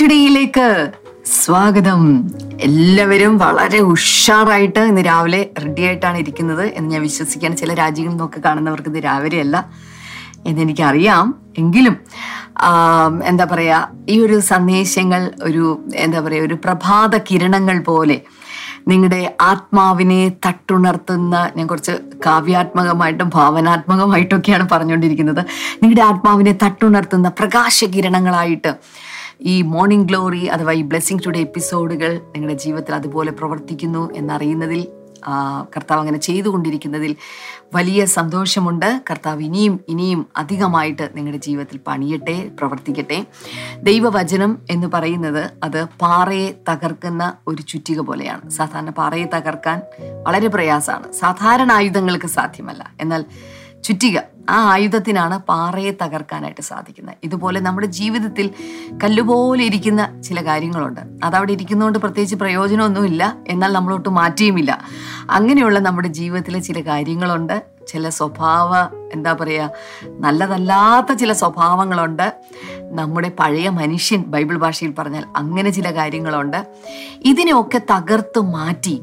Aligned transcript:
ടുഡേയിലേക്ക് 0.00 0.66
സ്വാഗതം. 1.26 2.02
എല്ലാവരും 2.60 3.38
വളരെ 3.38 3.78
ഉഷാറായിട്ട് 3.92 4.82
ഇന്ന് 4.90 5.02
രാവിലെ 5.06 5.40
റെഡി 5.62 5.82
ആയിട്ടാണ് 5.82 6.16
ഇരിക്കുന്നത് 6.18 6.62
എന്ന് 6.76 6.88
ഞാൻ 6.90 7.02
വിശ്വസിക്കുകയാണ്. 7.02 7.56
ചില 7.56 7.74
രാജ്യങ്ങളിൽ 7.74 8.14
നിന്നൊക്കെ 8.14 8.40
കാണുന്നവർക്ക് 8.40 8.88
ഇത് 8.88 9.04
രാവിലെയല്ല 9.04 9.56
എന്നെനിക്കറിയാം 10.46 11.26
എങ്കിലും 11.58 11.96
എന്താ 13.26 13.44
പറയുക 13.52 13.90
ഈ 14.08 14.16
ഒരു 14.24 14.38
സന്ദേശങ്ങൾ 14.40 15.30
ഒരു 15.42 15.64
എന്താ 15.94 16.20
പറയുക 16.20 16.48
ഒരു 16.48 16.58
പ്രഭാത 16.64 17.16
കിരണങ്ങൾ 17.30 17.78
പോലെ 17.80 18.18
നിങ്ങളുടെ 18.88 19.36
ആത്മാവിനെ 19.40 20.32
തട്ടുണർത്തുന്ന 20.46 21.50
ഞാൻ 21.56 21.66
കുറച്ച് 21.66 21.92
കാവ്യാത്മകമായിട്ടും 22.26 23.28
ഭാവനാത്മകമായിട്ടൊക്കെയാണ് 23.34 24.68
പറഞ്ഞുകൊണ്ടിരിക്കുന്നത്. 24.72 25.42
നിങ്ങളുടെ 25.82 26.02
ആത്മാവിനെ 26.02 26.54
തട്ടുണർത്തുന്ന 26.62 27.28
പ്രകാശകിരണങ്ങളായിട്ട് 27.40 28.72
ഈ 29.40 29.62
മോർണിംഗ് 29.62 30.08
ഗ്ലോറി 30.08 30.44
അഥവാ 30.44 30.72
ഈ 30.72 30.82
ബ്ലെസ്സിങ് 30.82 31.18
ടുഡേ 31.26 31.40
എപ്പിസോഡുകൾ 31.40 32.14
നിങ്ങളുടെ 32.14 32.58
ജീവിതത്തിൽ 32.58 32.94
അതുപോലെ 32.94 33.30
പ്രവർത്തിക്കുന്നു 33.30 34.10
എന്നറിയുന്നതിൽ 34.14 34.88
കർത്താവ് 35.76 36.00
അങ്ങനെ 36.00 36.18
ചെയ്തുകൊണ്ടിരിക്കുന്നതിൽ 36.18 37.16
വലിയ 37.74 38.04
സന്തോഷമുണ്ട്. 38.04 39.02
കർത്താവ് 39.10 39.42
ഇനിയും 39.42 39.80
ഇനിയും 39.88 40.26
അധികമായിട്ട് 40.36 41.10
നിങ്ങളുടെ 41.14 41.38
ജീവിതത്തിൽ 41.38 41.80
പണിയട്ടെ 41.86 42.50
പ്രവർത്തിക്കട്ടെ. 42.58 43.26
ദൈവവചനം 43.82 44.58
എന്ന് 44.70 44.86
പറയുന്നത് 44.86 45.50
അത് 45.62 45.84
പാറയെ 45.84 46.50
തകർക്കുന്ന 46.70 47.32
ഒരു 47.46 47.62
ചുറ്റിക 47.62 48.00
പോലെയാണ്. 48.00 48.50
സാധാരണ 48.50 48.90
പാറയെ 48.90 49.24
തകർക്കാൻ 49.24 49.82
വളരെ 50.26 50.48
പ്രയാസമാണ്. 50.48 51.12
സാധാരണ 51.12 51.72
ആയുധങ്ങൾക്ക് 51.72 52.26
സാധ്യമല്ല. 52.26 52.90
എന്നാൽ 53.00 53.24
ചുറ്റിക 53.84 54.18
ആ 54.50 54.72
ആയുധത്തിനാണ് 54.72 55.38
പാറയെ 55.38 55.90
തകർക്കാനായിട്ട് 55.90 56.60
സാധിക്കുന്നത്. 56.60 57.14
ഇതുപോലെ 57.24 57.60
നമ്മുടെ 57.60 57.86
ജീവിതത്തിൽ 57.86 58.50
കല്ലുപോലെ 59.04 59.64
ഇരിക്കുന്ന 59.64 60.20
ചില 60.20 60.46
കാര്യങ്ങളുണ്ട്. 60.46 61.00
അതവിടെ 61.24 61.52
ഇരിക്കുന്നതുകൊണ്ട് 61.52 61.98
പ്രത്യേകിച്ച് 61.98 62.36
പ്രയോജനമൊന്നുമില്ല. 62.36 63.36
എന്നാൽ 63.48 63.72
നമ്മളൊട്ട് 63.72 64.08
മാറ്റിയുമില്ല 64.08 64.82
അങ്ങനെയുള്ള 65.30 65.78
നമ്മുടെ 65.78 66.08
ജീവിതത്തിലെ 66.08 66.58
ചില 66.58 66.80
കാര്യങ്ങളുണ്ട്. 66.80 67.62
ചില 67.88 68.08
സ്വഭാവ 68.08 68.96
എന്താ 69.12 69.32
പറയുക 69.32 69.70
നല്ലതല്ലാത്ത 70.06 71.12
ചില 71.12 71.32
സ്വഭാവങ്ങളുണ്ട്. 71.32 72.34
നമ്മുടെ 72.82 73.32
പഴയ 73.40 73.68
മനുഷ്യൻ 73.68 74.22
ബൈബിൾ 74.22 74.56
ഭാഷയിൽ 74.56 74.94
പറഞ്ഞാൽ 74.98 75.24
അങ്ങനെ 75.36 75.70
ചില 75.70 75.94
കാര്യങ്ങളുണ്ട്. 75.94 76.66
ഇതിനെയൊക്കെ 77.24 77.78
തകർത്ത് 77.78 78.40
മാറ്റി 78.40 79.02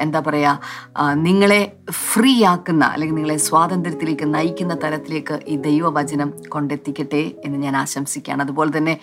എന്താ 0.00 0.20
പറയുക 0.26 1.14
നിങ്ങളെ 1.14 1.60
ഫ്രീ 1.90 2.32
ആക്കുന്ന 2.44 2.84
അല്ലെങ്കിൽ 2.84 3.16
നിങ്ങളെ 3.16 3.36
സ്വാതന്ത്ര്യത്തിലേക്ക് 3.36 4.34
നയിക്കുന്ന 4.34 4.74
തരത്തിലേക്ക് 4.84 5.38
ഈ 5.46 5.56
ദൈവവചനം 5.56 6.32
കൊണ്ടെത്തിക്കട്ടെ 6.48 7.22
എന്ന് 7.44 7.58
ഞാൻ 7.58 7.76
ആശംസിക്കുകയാണ്. 7.76 8.42
അതുപോലെ 8.42 8.78
തന്നെ 8.78 8.94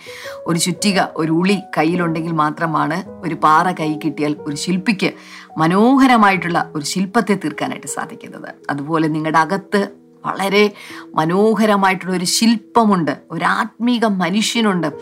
ഒരു 0.46 0.58
ചുറ്റിക 0.58 1.00
ഒരു 1.16 1.32
ഉളി 1.32 1.58
കയ്യിലുണ്ടെങ്കിൽ 1.78 2.32
മാത്രമാണ് 2.32 2.98
ഒരു 3.26 3.34
പാറ 3.34 3.70
കൈ 3.70 3.90
കിട്ടിയാൽ 4.04 4.36
ഒരു 4.46 4.56
ശില്പിക്ക് 4.56 5.12
മനോഹരമായിട്ടുള്ള 5.58 6.58
ഒരു 6.74 6.84
ശില്പത്തെ 6.84 7.34
തീർക്കാനായിട്ട് 7.34 7.86
സാധിക്കുന്നത്. 7.86 8.50
അതുപോലെ 8.70 9.08
നിങ്ങളുടെ 9.08 9.38
അകത്ത് 9.38 10.05
വളരെ 10.26 10.72
മനോഹരമായിട്ടുള്ള 11.14 12.16
ഒരു 12.16 12.24
ശില്പമുണ്ട്. 12.24 13.18
ഒരാത്മീക 13.30 14.04
മനുഷ്യനുണ്ട്. 14.04 14.92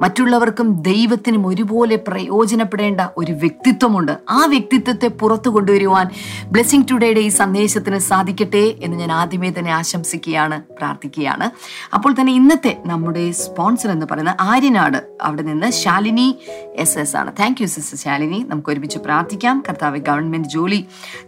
മറ്റുള്ളവർക്കും 0.00 0.82
ദൈവത്തിനും 0.82 1.46
ഒരുപോലെ 1.46 1.96
പ്രയോജനപ്പെടേണ്ട 1.96 3.00
ഒരു 3.16 3.32
വ്യക്തിത്വമുണ്ട്. 3.32 4.12
ആ 4.30 4.44
വ്യക്തിത്വത്തെ 4.46 5.08
പുറത്തു 5.08 5.48
കൊണ്ടുവരുവാൻ 5.48 6.06
ബ്ലെസ്സിങ് 6.52 6.84
ടുഡേയുടെ 6.90 7.20
ഈ 7.20 7.28
സന്ദേശത്തിന് 7.28 7.98
സാധിക്കട്ടെ 7.98 8.64
എന്ന് 8.82 8.96
ഞാൻ 8.96 9.12
ആദ്യമേ 9.12 9.52
തന്നെ 9.58 9.70
ആശംസിക്കുകയാണ് 9.70 10.62
പ്രാർത്ഥിക്കുകയാണ്. 10.78 11.50
അപ്പോൾ 11.94 12.14
തന്നെ 12.20 12.32
ഇന്നത്തെ 12.32 12.82
നമ്മുടെ 12.86 13.30
സ്പോൺസർ 13.30 13.90
എന്ന് 13.90 14.06
പറയുന്ന 14.10 14.36
ആര്യനാട് 14.40 14.98
അവിടെ 15.22 15.42
നിന്ന് 15.42 15.70
ശാലിനി 15.70 16.38
എസ് 16.74 16.98
എസ് 16.98 17.16
ആണ്. 17.16 17.32
Thank 17.40 17.62
you 17.62 17.66
sister 17.66 17.98
Shalini. 17.98 18.38
നമുക്ക് 18.48 18.70
ഒരുമിച്ച് 18.70 18.98
പ്രാർത്ഥിക്കാം. 18.98 19.62
കർത്താവ് 19.68 19.98
ഗവൺമെന്റ് 19.98 20.48
ജോലി 20.48 20.84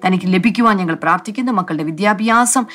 തനിക്ക് 0.06 0.24
ലഭിക്കുവാൻ 0.26 0.76
ഞങ്ങൾ 0.76 0.94
പ്രാർത്ഥിക്കുന്നു. 0.94 1.52
മക്കളുടെ 1.52 1.82
വിദ്യാഭ്യാസം 1.82 2.66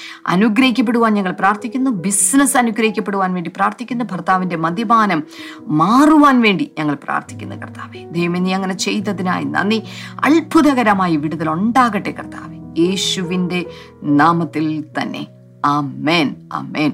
അനുഗ്രഹിക്കപ്പെടുവാൻ 0.67 1.13
ഞങ്ങൾ 1.13 1.31
പ്രാർത്ഥിക്കുന്നു. 1.31 1.91
ബിസിനസ് 1.91 2.57
അനുഗ്രഹിക്കപ്പെടുവാൻ 2.57 3.33
വേണ്ടി 3.33 3.51
പ്രാർത്ഥിക്കുന്നു. 3.55 4.05
ഭർത്താവിന്റെ 4.11 4.55
മദ്യപാനം 4.55 5.23
മാറുവാൻ 5.67 6.41
വേണ്ടി 6.41 6.71
ഞങ്ങൾ 6.79 6.95
പ്രാർത്ഥിക്കുന്നു 6.95 7.55
കർത്താവെ. 7.55 8.03
ദൈവം 8.11 8.33
നീ 8.33 8.53
അങ്ങനെ 8.53 8.73
ചെയ്തതിനായി 8.73 9.43
നന്ദി. 9.43 9.83
അത്ഭുതകരമായി 10.23 11.15
വിടുതൽ 11.15 11.49
ഉണ്ടാകട്ടെ 11.49 12.11
കർത്താവെ. 12.11 12.81
യേശുവിന്റെ 12.81 13.65
നാമത്തിൽ 14.03 14.85
തന്നെ. 15.01 15.27
ആമേൻ. 15.65 16.35
ആമേൻ. 16.53 16.91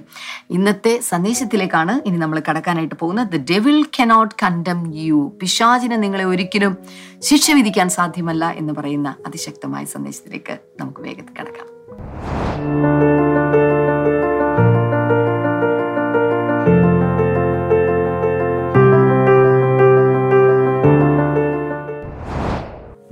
ഇന്നത്തെ 0.50 1.00
സന്ദേശത്തിലേക്കാണ് 1.00 2.02
ഇനി 2.06 2.18
നമ്മൾ 2.18 2.42
കടക്കാനായിട്ട് 2.50 2.96
പോകുന്നത്. 2.96 3.28
The 3.28 3.46
devil 3.52 3.84
cannot 4.00 4.36
condemn 4.44 4.92
you 4.96 5.38
പിശാചിനെ 5.42 5.98
നിങ്ങളെ 5.98 6.24
ഒരിക്കലും 6.24 6.78
ശിക്ഷ 7.20 7.52
വിധിക്കാൻ 7.52 7.90
സാധ്യമല്ല 7.90 8.50
എന്ന് 8.50 8.74
പറയുന്ന 8.74 9.16
അതിശക്തമായ 9.28 9.86
സന്ദേശത്തിലേക്ക് 9.86 10.58
നമുക്ക് 10.80 11.02
വേഗത്തിൽ 11.02 11.42
കടക്കാം. 11.42 13.33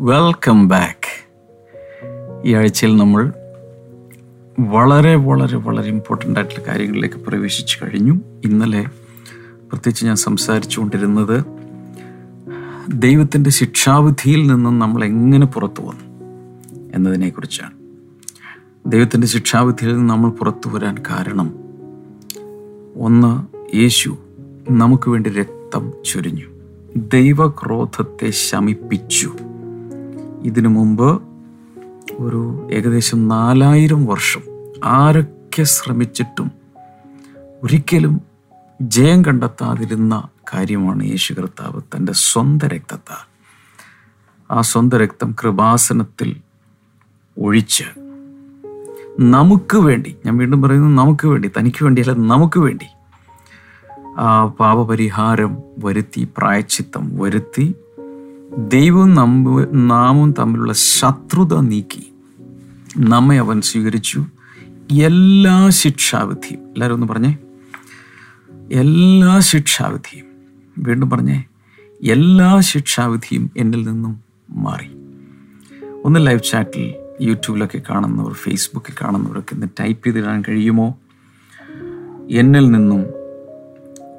വെൽക്കം 0.04 0.68
ബാക്ക് 0.68 1.30
ഈ 2.48 2.54
ആഴ്ചയിൽ 2.54 2.98
നമ്മൾ 2.98 3.34
വളരെ 4.60 5.16
വളരെ 5.16 5.58
വളരെ 5.58 5.88
ഇമ്പോർട്ടന്റ് 5.88 6.40
ആയിട്ടുള്ള 6.40 6.68
കാര്യങ്ങളിലേക്ക് 6.68 7.16
പ്രവേശിച്ചു 7.16 7.78
കഴിഞ്ഞു. 7.84 8.14
ഇന്നലെ 8.46 8.86
പ്രത്യേകിച്ച് 9.70 10.06
ഞാൻ 10.06 10.16
സംസാരിച്ചുകൊണ്ടിരുന്നത് 10.16 11.46
ദൈവത്തിന്റെ 12.94 13.50
ശിക്ഷാവിധിയിൽ 13.50 14.48
നിന്നും 14.48 14.80
നമ്മൾ 14.80 15.04
എങ്ങനെ 15.04 15.46
പുറത്തു 15.46 15.82
വന്നു 15.82 16.26
എന്നതിനെക്കുറിച്ചാണ്. 16.96 17.72
ദൈവത്തിന്റെ 18.86 19.28
ശിക്ഷാവിധിയിൽ 19.28 19.96
നിന്ന് 19.96 20.10
നമ്മൾ 20.10 20.30
പുറത്തു 20.30 20.70
വരാൻ 20.70 20.96
കാരണം 21.10 21.54
ഒന്ന് 22.96 23.58
യേശു 23.78 24.18
നമുക്ക് 24.70 25.10
വേണ്ടി 25.10 25.30
രക്തം 25.30 25.94
ചൊരിഞ്ഞു. 26.06 26.48
ദൈവക്രോധത്തെ 26.96 28.30
ശമിപ്പിച്ചു. 28.30 29.34
ഇതിനു 30.42 30.70
മുമ്പ് 30.70 31.22
ഒരു 32.20 32.70
ഏകദേശം 32.72 33.28
നാലായിരം 33.28 34.06
വർഷം 34.06 34.42
ആരൊക്കെ 34.84 35.64
ശ്രമിച്ചിട്ടും 35.64 36.52
ഒരിക്കലും 37.64 38.22
ജയം 38.82 39.26
കണ്ടെത്താതിരുന്ന 39.26 40.28
കാര്യമാണ് 40.54 41.04
യേശു 41.04 41.34
കർത്താവ് 41.34 41.82
തന്റെ 41.82 42.14
സ്വന്തം 42.14 42.68
രക്തത്താൽ. 42.68 43.32
ആ 44.52 44.62
സ്വന്തം 44.62 44.98
രക്തം 44.98 45.36
കൃപാസനത്തിൽ 45.44 46.36
ഒഴിച്ച് 47.40 47.84
നമുക്ക് 49.20 49.78
വേണ്ടി 49.78 50.16
ഞാൻ 50.26 50.38
വീണ്ടും 50.38 50.62
പറയുന്നു 50.62 51.04
നമുക്ക് 51.04 51.28
വേണ്ടി 51.28 51.52
തനിക്ക് 51.60 51.84
വേണ്ടിയല്ല 51.84 52.12
നമുക്ക് 52.12 52.60
വേണ്ടി 52.60 52.86
ആ 54.18 54.46
പാപപരിഹാരം 54.46 55.58
വരുത്തി 55.78 56.28
പ്രായച്ചിത്തം 56.38 57.18
വരുത്തി 57.18 57.76
ദൈവവും 58.58 59.16
നമ്മ 59.16 59.68
നാമും 59.74 60.34
തമ്മിലുള്ള 60.40 60.74
ശത്രുത 60.74 61.60
നീക്കി. 61.60 62.14
നമ്മെ 62.98 63.40
അവൻ 63.40 63.62
സ്വീകരിച്ചു. 63.62 64.26
എല്ലാ 65.02 65.70
ശിക്ഷാവിധിയും 65.70 66.60
എല്ലാവരും 66.60 66.94
ഒന്ന് 66.94 67.08
പറഞ്ഞേ. 67.08 67.38
എല്ലാ 68.72 69.40
ശിക്ഷാവിധിയും 69.40 70.26
വീണ്ടും 70.78 71.10
പറഞ്ഞേ. 71.10 71.44
എല്ലാ 72.04 72.60
ശിക്ഷാവിധിയും 72.60 73.52
എന്നിൽ 73.58 73.88
നിന്നും 73.88 74.22
മാറി. 74.50 74.92
ഒന്ന് 76.06 76.28
ലൈവ് 76.28 76.40
ചാറ്റിൽ 76.52 76.94
യൂട്യൂബിലൊക്കെ 77.22 77.82
കാണുന്നവർ 77.90 78.34
ഫേസ്ബുക്കിൽ 78.34 78.96
കാണുന്നവരൊക്കെ 79.02 79.56
ഇന്ന് 79.56 79.68
ടൈപ്പ് 79.80 80.06
ചെയ്തിടാൻ 80.06 80.44
കഴിയുമോ? 80.50 81.00
എന്നിൽ 82.32 82.72
നിന്നും 82.72 83.06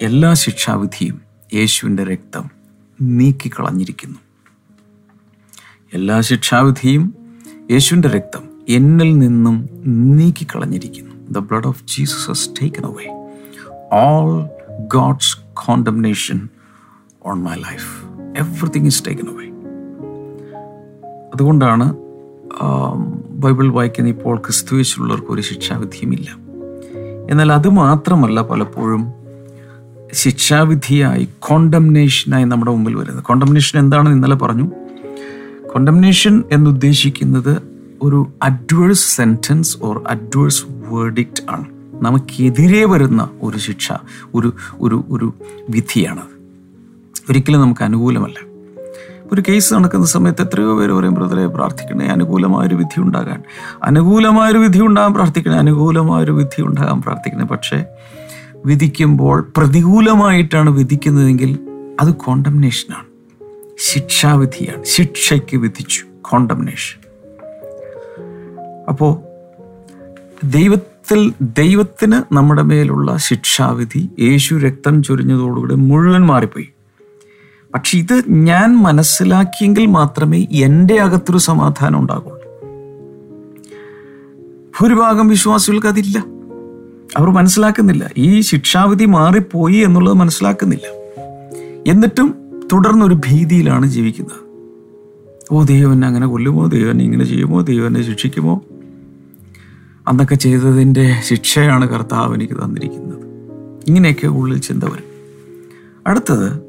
എല്ലാ 0.03 0.35
ശിക്ഷാവിധിയും 0.35 1.21
യേശുവിന്റെ 1.55 2.05
രക്തം 2.05 2.62
നീക്കിക്കളഞ്ഞിരിക്കുന്നു. 3.01 4.19
എല്ലാ 5.95 6.21
ശിക്ഷാവിധിയും 6.21 7.15
യേശുവിന്റെ 7.71 8.09
രക്തം 8.09 8.43
എന്നിൽ 8.69 9.19
നിന്നും 9.19 9.69
നീക്കിക്കളഞ്ഞിരിക്കുന്നു. 10.17 11.15
The 11.31 11.39
blood 11.39 11.67
of 11.67 11.85
Jesus 11.85 12.31
has 12.31 12.51
taken 12.63 12.85
away 12.85 13.09
all 13.93 14.49
God's 14.87 15.39
condemnation 15.53 16.49
on 17.27 17.43
my 17.43 17.55
life 17.55 18.05
everything 18.37 18.87
is 18.87 19.03
taken 19.07 19.29
away 19.29 19.49
അതുകൊണ്ടാണ് 21.35 21.97
ബൈബിൾ 23.31 23.73
വായിക്കുന്ന 23.73 24.09
ഇപ്പോൾ 24.09 24.37
ക്രിസ്തുവേശുള്ളവർക്ക് 24.39 25.27
ഒരു 25.27 25.41
ശിക്ഷാവിധിയുമില്ല. 25.41 26.37
എന്നാൽ 27.31 27.53
അത് 27.53 27.69
മാത്രമല്ല 27.69 28.43
പലപ്പോഴും 28.43 29.22
ശിക്ഷാവിധിയായി 30.13 31.29
കോണ്ടംനേഷനായി 31.39 32.45
നമ്മുടെ 32.45 32.71
മുമ്പിൽ 32.71 32.95
വരുന്നത്. 32.95 33.25
കോണ്ടംനേഷൻ 33.25 33.79
എന്താണെന്ന് 33.79 34.11
ഇന്നലെ 34.11 34.37
പറഞ്ഞു. 34.37 34.71
കോണ്ടംനേഷൻ 35.75 36.43
എന്നുദ്ദേശിക്കുന്നത് 36.53 37.63
ഒരു 38.03 38.33
adverse 38.43 39.17
sentence 39.17 39.79
or 39.83 40.05
adverse 40.09 40.65
verdict 40.71 41.43
ആണ്. 41.51 41.65
നമുക്കെതിരെ 42.05 42.85
വരുന്ന 42.85 43.29
ഒരു 43.43 43.59
ശിക്ഷ 43.59 43.93
ഒരു 44.35 44.53
ഒരു 44.81 45.05
ഒരു 45.11 45.35
വിധിയാണത് 45.71 46.33
ഒരിക്കലും 47.31 47.61
നമുക്ക് 47.61 47.83
അനുകൂലമല്ല. 47.83 48.53
ഒരു 49.33 49.43
കേസ് 49.49 49.75
നടക്കുന്ന 49.75 50.07
സമയത്ത് 50.07 50.43
എത്രയോ 50.43 50.79
പേര് 50.79 50.93
പറയും 50.93 51.15
ബ്രദറെ 51.15 51.47
പ്രാർത്ഥിക്കണേ 51.47 52.07
അനുകൂലമായൊരു 52.07 52.75
വിധി 52.75 53.01
ഉണ്ടാകാൻ. 53.01 53.43
അനുകൂലമായൊരു 53.83 54.59
വിധി 54.59 54.81
ഉണ്ടാകാൻ 54.81 55.15
പ്രാർത്ഥിക്കണേ 55.15 55.57
അനുകൂലമായൊരു 55.57 56.33
വിധി 56.33 56.63
ഉണ്ടാകാൻ 56.63 57.03
പ്രാർത്ഥിക്കണേ. 57.03 57.45
പക്ഷേ 57.45 57.85
വിധിക്കുമ്പോൾ 58.67 59.53
പ്രതികൂലമായിട്ടാണ് 59.57 60.71
വിധിക്കുന്നതെങ്കിൽ 60.71 61.59
അത് 62.01 62.15
കോണ്ടംനേഷനാണ് 62.15 63.07
ശിക്ഷാവിധിയാണ്. 63.79 64.85
ശിക്ഷയ്ക്ക് 64.85 65.57
വിധിച്ചു. 65.57 66.05
കോണ്ടംനേഷൻ 66.23 67.03
അപ്പോൾ 68.89 69.19
ദൈവത്തിൽ 70.45 71.33
ദൈവത്തിന് 71.41 72.35
നമ്മുടെ 72.35 72.63
മേലുള്ള 72.63 73.17
ശിക്ഷാവിധി 73.17 74.11
യേശു 74.21 74.55
രക്തം 74.55 75.03
ചൊരിഞ്ഞതോടുകൂടി 75.03 75.75
മുഴുവൻ 75.75 76.27
മാറിപ്പോയി. 76.27 76.69
പക്ഷെ 77.75 77.99
ഇത് 77.99 78.23
ഞാൻ 78.29 78.77
മനസ്സിലാക്കിയെങ്കിൽ 78.77 79.87
മാത്രമേ 79.87 80.47
എന്റെ 80.53 80.97
അകത്തൊരു 80.97 81.39
സമാധാനം 81.39 82.01
ഉണ്ടാകുള്ളൂ. 82.01 82.43
ഭൂരിഭാഗം 84.81 85.29
വിശ്വാസികൾക്ക് 85.29 85.87
അതില്ല 85.87 86.32
അവർ 87.17 87.31
മനസ്സിലാക്കുന്നില്ല. 87.31 88.11
ഈ 88.19 88.41
ശിക്ഷാവിധി 88.41 89.05
മാറിപ്പോയി 89.05 89.75
എന്നുള്ളത് 89.75 90.15
മനസ്സിലാക്കുന്നില്ല. 90.15 90.87
എന്നിട്ടും 91.91 92.35
തുടർന്നൊരു 92.73 93.15
ഭീതിയിലാണ് 93.15 93.87
ജീവിക്കുന്നത്. 93.87 94.43
ഓ 95.53 95.63
ദൈവനെ 95.63 96.07
അങ്ങനെ 96.07 96.27
കൊല്ലുമോ? 96.27 96.67
ദൈവനെ 96.67 97.05
ഇങ്ങനെ 97.05 97.25
ചെയ്യുമോ? 97.25 97.61
ദൈവനെ 97.61 98.03
ശിക്ഷിക്കുമോ? 98.03 98.63
അന്നൊക്കെ 100.09 100.35
ചെയ്തതിന്റെ 100.35 101.17
ശിക്ഷയാണ് 101.21 101.89
കർത്താവ് 101.89 102.35
എനിക്ക് 102.35 102.55
തന്നിരിക്കുന്നത്. 102.55 103.19
ഇങ്ങനെയൊക്കെ 103.89 104.27
ഉള്ളിൽ 104.27 104.59
ചിന്ത 104.59 104.85
വരും. 104.85 105.13
അടുത്തത് 106.07 106.61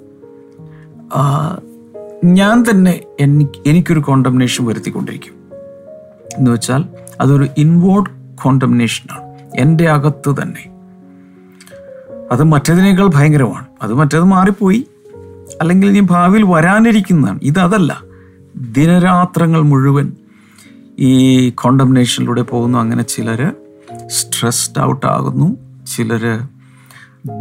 ഞാൻ 2.26 2.64
തന്നെ 2.64 3.02
എനിക്ക് 3.20 3.70
എനിക്കൊരു 3.70 4.00
കോണ്ടംനേഷൻ 4.00 4.66
വരുത്തിക്കൊണ്ടിരിക്കും. 4.66 5.34
എന്ന് 6.38 6.52
വെച്ചാൽ 6.52 6.84
അതൊരു 7.22 7.48
ഇൻവേർഡ് 7.58 8.10
കോണ്ടംനേഷനാണ് 8.44 9.23
എന്റെ 9.56 9.90
അകത്ത് 9.90 10.42
തന്നെ. 10.42 10.70
അത് 12.32 12.44
മറ്റേതിനേക്കാൾ 12.44 13.10
ഭയങ്കരമാണ്. 13.14 13.66
അത് 13.82 13.94
മറ്റേത് 13.94 14.24
മാറിപ്പോയി. 14.24 14.88
അല്ലെങ്കിൽ 15.62 15.88
ഇനി 15.88 16.00
ഭാവിയിൽ 16.00 16.44
വരാനിരിക്കുന്നതാണ്. 16.44 17.40
ഇതല്ല 17.44 18.04
ദിനരാത്രങ്ങൾ 18.56 19.62
മുഴുവൻ 19.62 20.12
ഈ 21.00 21.50
കോണ്ടംനേഷനിലൂടെ 21.50 22.42
പോകുന്നു. 22.42 22.80
അങ്ങനെ 22.80 23.04
ചിലർ 23.04 23.54
സ്ട്രെസ്ഡ് 24.08 24.82
ഔട്ട് 24.82 25.06
ആകുന്നു. 25.06 25.58
ചിലര് 25.86 26.40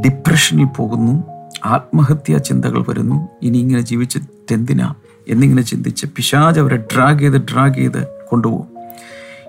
ഡിപ്രഷനിൽ 0.04 0.64
പോകുന്നു. 0.64 1.24
ആത്മഹത്യാ 1.64 2.38
ചിന്തകൾ 2.38 2.84
വരുന്നു. 2.88 3.28
ഇനി 3.42 3.58
ഇങ്ങനെ 3.58 3.80
ജീവിച്ചിട്ട് 3.80 4.54
എന്തിനാ 4.54 4.94
എന്നിങ്ങനെ 5.28 5.62
ചിന്തിച്ച് 5.62 6.06
പിശാജ് 6.06 6.60
അവരെ 6.60 6.76
ഡ്രാഗ് 6.76 7.18
ചെയ്ത് 7.18 7.36
ഡ്രാഗ് 7.36 7.74
ചെയ്ത് 7.74 8.06
കൊണ്ടുപോകും. 8.30 8.66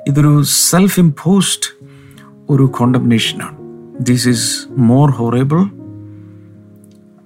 ഇതൊരു 0.07 0.43
സെൽഫ് 0.43 0.99
ഇമ്പോസ്ഡ് 0.99 1.92
ഒരു 2.53 2.63
കോണ്ടംനേഷനാണ് 2.63 3.57
ദിസ് 4.05 4.29
ഈസ് 4.29 4.67
മോർ 4.77 5.11
ഹോറേബിൾ 5.11 5.59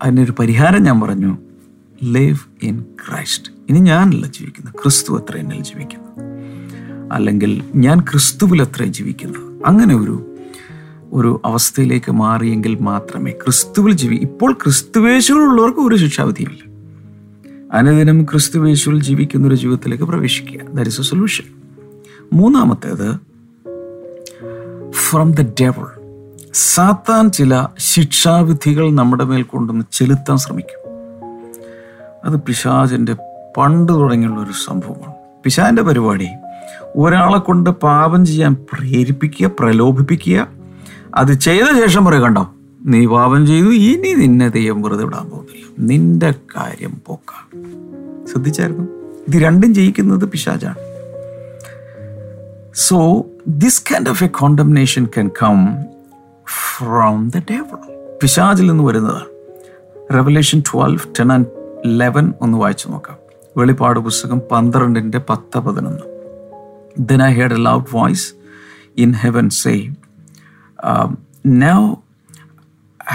അതിനൊരു 0.04 0.34
പരിഹാരം 0.40 0.84
ഞാൻ 0.84 1.02
പറഞ്ഞു. 1.02 1.38
ലിവ് 2.04 2.66
ഇൻ 2.66 2.86
ക്രൈസ്റ്റ് 3.08 3.52
ഇനി 3.70 3.80
ഞാനല്ല 3.80 4.26
ജീവിക്കുന്നത്. 4.28 4.74
ക്രിസ്തു 4.74 5.18
അത്ര 5.18 5.38
എന്നെ 5.38 5.64
ജീവിക്കുന്നത് 5.64 6.08
അല്ലെങ്കിൽ 7.14 7.64
ഞാൻ 7.76 8.00
ക്രിസ്തുവിൽ 8.00 8.62
അത്ര 8.62 8.84
ജീവിക്കുന്നത് 8.84 9.44
അങ്ങനെ 9.66 9.96
ഒരു 9.96 10.16
ഒരു 11.12 11.42
അവസ്ഥയിലേക്ക് 11.46 12.12
മാറിയെങ്കിൽ 12.12 12.76
മാത്രമേ 12.76 13.32
ക്രിസ്തുവിൽ 13.32 13.92
ജീവി 13.92 14.16
ഇപ്പോൾ 14.16 14.54
ക്രിസ്തുവേശുകളുള്ളവർക്ക് 14.54 15.80
ഒരു 15.80 15.96
ശിക്ഷാവിധിയില്ല 15.96 16.62
അനുദിനം 17.74 18.24
ക്രിസ്തുവേശുവിൽ 18.24 19.04
ജീവിക്കുന്ന 19.04 19.48
ഒരു 19.48 19.56
ജീവിതത്തിലേക്ക് 19.56 20.04
പ്രവേശിക്കുക. 20.04 20.60
ദാറ്റ് 20.74 20.90
ഇസ് 20.90 21.02
എ 21.02 21.04
സൊല്യൂഷൻ 21.04 21.44
മൂന്നാമത്തേത് 22.34 23.27
ഫ്രം 24.98 25.32
ദ 25.32 25.42
ഡെവൾ 25.42 25.86
സാത്താൻ 26.54 27.32
ചില 27.32 27.68
ശിക്ഷാവിധികൾ 27.80 28.92
നമ്മുടെ 28.92 29.24
മേൽ 29.24 29.42
കൊണ്ടുവന്ന് 29.42 29.86
ചെലുത്താൻ 29.92 30.38
ശ്രമിക്കും. 30.38 30.90
അത് 32.26 32.40
പിശാചിന്റെ 32.40 33.16
പണ്ട് 33.58 33.94
തുടങ്ങിയുള്ള 33.94 34.40
ഒരു 34.40 34.52
സംഭവമാണ്. 34.66 35.14
പിശാന്റെ 35.44 35.82
പരിപാടി 35.82 36.28
ഒരാളെ 36.96 37.38
കൊണ്ട് 37.38 37.70
പാപം 37.70 38.26
ചെയ്യാൻ 38.26 38.54
പ്രേരിപ്പിക്കുക 38.54 39.52
പ്രലോഭിപ്പിക്കുക 39.60 40.48
അത് 41.16 41.34
ചെയ്ത 41.34 41.82
ശേഷം 41.82 42.06
പറയുക 42.06 42.22
കണ്ടോ? 42.22 42.54
നീ 42.86 43.06
പാപം 43.06 43.48
ചെയ്തു 43.48 43.68
ഇനി 43.68 44.14
നിന്നെ 44.14 44.50
ദൈവം 44.50 44.82
വെറുതെ 44.82 45.04
വിടാൻ 45.04 45.30
പോകുന്നില്ല. 45.30 45.66
നിന്റെ 45.80 46.32
കാര്യം 46.32 47.02
പോക്ക. 47.06 47.58
ശ്രദ്ധിച്ചായിരുന്നു? 48.32 48.84
ഇത് 49.28 49.44
രണ്ടും 49.44 49.74
ജയിക്കുന്നത് 49.74 50.26
പിശാചാണ്. 50.26 50.97
So 52.86 52.98
this 53.64 53.84
kind 53.84 54.10
of 54.10 54.24
a 54.24 54.30
condemnation 54.40 55.06
can 55.18 55.30
come 55.42 55.60
from 56.46 57.30
the 57.30 57.42
devil 57.52 57.80
പിശാചിൽ 58.22 58.68
നിന്ന് 58.68 58.84
വരുന്നതാണ് 58.84 59.26
revelation 60.16 60.62
twelve 60.72 61.06
ten 61.20 61.32
and 61.34 61.48
eleven 62.02 62.34
ഒന്ന് 62.40 62.58
വായിച്ചു 62.58 62.90
നോക്കാം 62.90 63.18
വെളിപ്പാട് 63.58 64.00
പുസ്തകം 64.00 64.42
പന്ത്രണ്ടിന്റെ 64.52 65.20
പത്ത് 65.20 65.60
പതിനൊന്ന് 65.60 66.06
I 67.00 67.32
heard 67.32 67.52
a 67.52 67.58
loud 67.58 67.88
voice 67.90 68.34
in 68.98 69.14
heaven 69.14 69.50
say, 69.52 69.92
um, 70.80 71.10
Now 71.44 72.04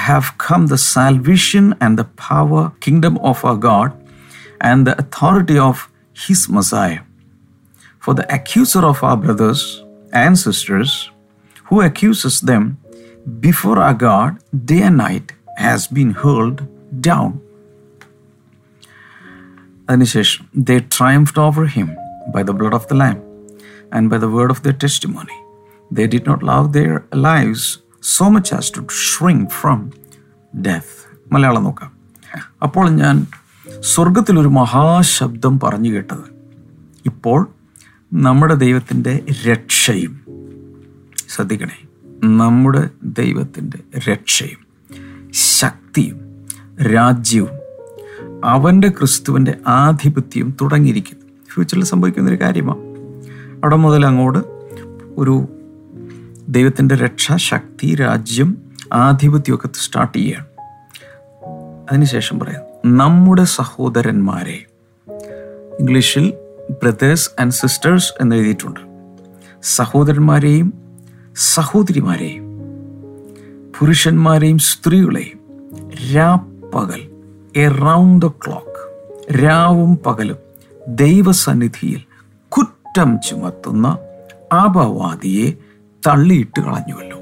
have 0.06 0.38
come 0.38 0.68
the 0.68 0.78
salvation 0.78 1.74
and 1.80 1.98
the 1.98 2.04
power, 2.04 2.72
kingdom 2.80 3.18
of 3.18 3.44
our 3.44 3.56
God, 3.56 3.90
and 4.60 4.86
the 4.86 4.94
authority 4.98 5.58
of 5.58 5.88
his 6.16 6.48
Messiah. 6.48 7.00
For 8.02 8.14
the 8.14 8.26
accuser 8.30 8.82
of 8.82 9.02
our 9.02 9.16
brothers 9.16 9.60
and 10.12 10.38
sisters, 10.38 10.90
who 11.66 11.80
accuses 11.80 12.40
them 12.40 12.62
before 13.40 13.78
our 13.78 13.94
God 13.94 14.30
day 14.64 14.82
and 14.82 14.98
night, 14.98 15.28
has 15.58 15.82
been 15.88 16.12
hurled 16.22 16.60
down. 17.08 17.30
അതിനുശേഷം 19.88 20.42
they 20.68 20.78
triumphed 20.96 21.38
over 21.46 21.64
him 21.76 21.88
by 22.34 22.42
the 22.48 22.54
blood 22.58 22.74
of 22.78 22.84
the 22.90 22.96
Lamb 23.02 23.20
and 23.92 24.04
by 24.12 24.18
the 24.18 24.30
word 24.36 24.50
of 24.50 24.60
their 24.64 24.78
testimony. 24.84 25.38
They 25.90 26.06
did 26.06 26.24
not 26.30 26.42
love 26.50 26.66
their 26.78 26.94
lives 27.28 27.62
so 28.16 28.24
much 28.34 28.48
as 28.58 28.66
to 28.74 28.80
shrink 29.06 29.44
from 29.60 29.80
death. 30.68 30.90
Malayalam 31.32 31.64
നോക്കാം 31.68 31.90
അപ്പോൾ 32.66 32.86
ഞാൻ 33.02 33.16
സ്വർഗത്തിലൊരു 33.92 34.50
മഹാശബ്ദം 34.60 35.54
പറഞ്ഞു 35.64 35.90
കേട്ടത് 35.94 36.24
ഇപ്പോൾ 37.10 37.40
നമ്മുടെ 38.14 38.54
ദൈവത്തിന്റെ 38.54 39.24
രക്ഷയും. 39.46 40.20
ശ്രദ്ധിക്കണേ. 41.28 41.88
നമ്മുടെ 42.24 42.90
ദൈവത്തിന്റെ 43.04 43.78
രക്ഷയും 44.10 44.66
ശക്തിയും 45.32 46.46
രാജ്യവും 46.94 47.50
അവന്റെ 48.44 48.88
ക്രിസ്തുവിന്റെ 48.88 49.54
ആധിപത്യവും 49.66 50.56
തുടങ്ങിയിരിക്കുന്നു. 50.60 51.26
ഫ്യൂച്ചറിൽ 51.54 51.84
സംഭവിക്കുന്ന 51.84 52.28
ഒരു 52.28 52.40
കാര്യമാണ് 52.40 52.78
അവിടെ 53.64 53.76
മുതൽ 53.76 54.06
അങ്ങോട്ട് 54.06 54.38
ഒരു 55.16 55.48
ദൈവത്തിന്റെ 56.48 56.94
രക്ഷ 56.94 57.32
ശക്തി 57.32 57.94
രാജ്യം 57.94 58.58
ആധിപത്യമൊക്കെ 58.92 59.68
സ്റ്റാർട്ട് 59.74 60.18
ചെയ്യുകയാണ്. 60.18 60.46
അതിനുശേഷം 61.90 62.38
പറയാം 62.38 62.96
നമ്മുടെ 62.96 63.44
സഹോദരന്മാരെ. 63.44 64.66
ഇംഗ്ലീഷിൽ 65.80 66.34
ബ്രദേഴ്സ് 66.82 67.30
ആൻഡ് 67.40 67.52
സിസ്റ്റേഴ്സ് 67.52 68.12
എന്ന് 68.20 68.36
എഴുതിയിട്ടുണ്ട്. 68.36 68.80
സഹോദരന്മാരെയും 69.62 70.74
സഹോദരിമാരെയും 71.36 72.52
പുരുഷന്മാരെയും 73.78 74.58
സ്ത്രീകളെയും 74.58 75.40
രാപ്പകൽ 76.14 77.10
എറൗണ്ട് 77.56 78.26
ദ 78.26 78.28
ക്ലോക്ക് 78.28 78.72
രാവും 79.44 79.98
പകലും 80.06 80.36
ദൈവസന്നിധിയിൽ 80.88 82.00
കുറ്റം 82.48 83.20
ചുമത്തുന്ന 83.28 83.98
അപവാദിയെ 84.64 85.52
തള്ളിയിട്ട് 86.06 86.60
കളഞ്ഞുവല്ലോ. 86.60 87.18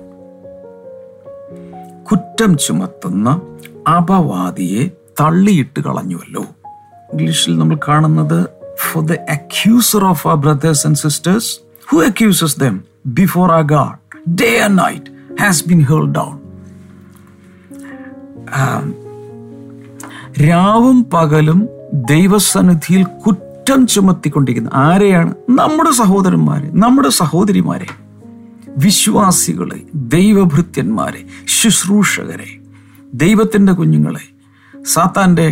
കുറ്റം 2.10 2.56
ചുമത്തുന്ന 2.56 3.40
അപവാദിയെ 3.96 4.90
തള്ളിയിട്ട് 5.20 5.80
കളഞ്ഞുവല്ലോ. 5.80 6.42
ഇംഗ്ലീഷിൽ 7.12 7.58
നമ്മൾ 7.58 7.78
കാണുന്നത് 7.88 8.59
for 8.80 9.04
the 9.04 9.12
accuser 9.28 10.04
of 10.04 10.28
the 10.28 10.34
brothers 10.34 10.86
and 10.86 10.96
sisters 10.96 11.50
who 11.92 11.98
accuses 11.98 12.60
them 12.60 12.76
before 13.06 13.52
the 13.52 13.60
God 13.60 13.98
day 14.34 14.58
and 14.58 14.78
night 14.78 15.10
has 15.42 15.68
been 15.68 15.82
hurled 15.82 16.06
down 16.12 16.36
രാവും 20.42 21.04
പകലും 21.12 21.60
ദൈവസന്നിധിയിൽ 21.92 23.02
കുറ്റം 23.24 23.86
ചുമത്തിക്കൊണ്ടിരിക്കുന്ന. 23.86 24.70
ആരെയാണ്? 24.74 25.34
നമ്മുടെ 25.48 25.90
സഹോദരന്മാരെ 25.90 26.68
നമ്മുടെ 26.74 27.08
സഹോദരിമാരെ 27.08 27.88
വിശ്വാസികളെ 28.76 29.78
ദൈവഭൃത്യന്മാരെ 29.94 31.20
ശുശ്രൂഷകരെ 31.44 32.50
ദൈവത്തിന്റെ 33.14 33.72
കുഞ്ഞുങ്ങളെ 33.72 34.24
സാത്താന്റെ 34.74 35.48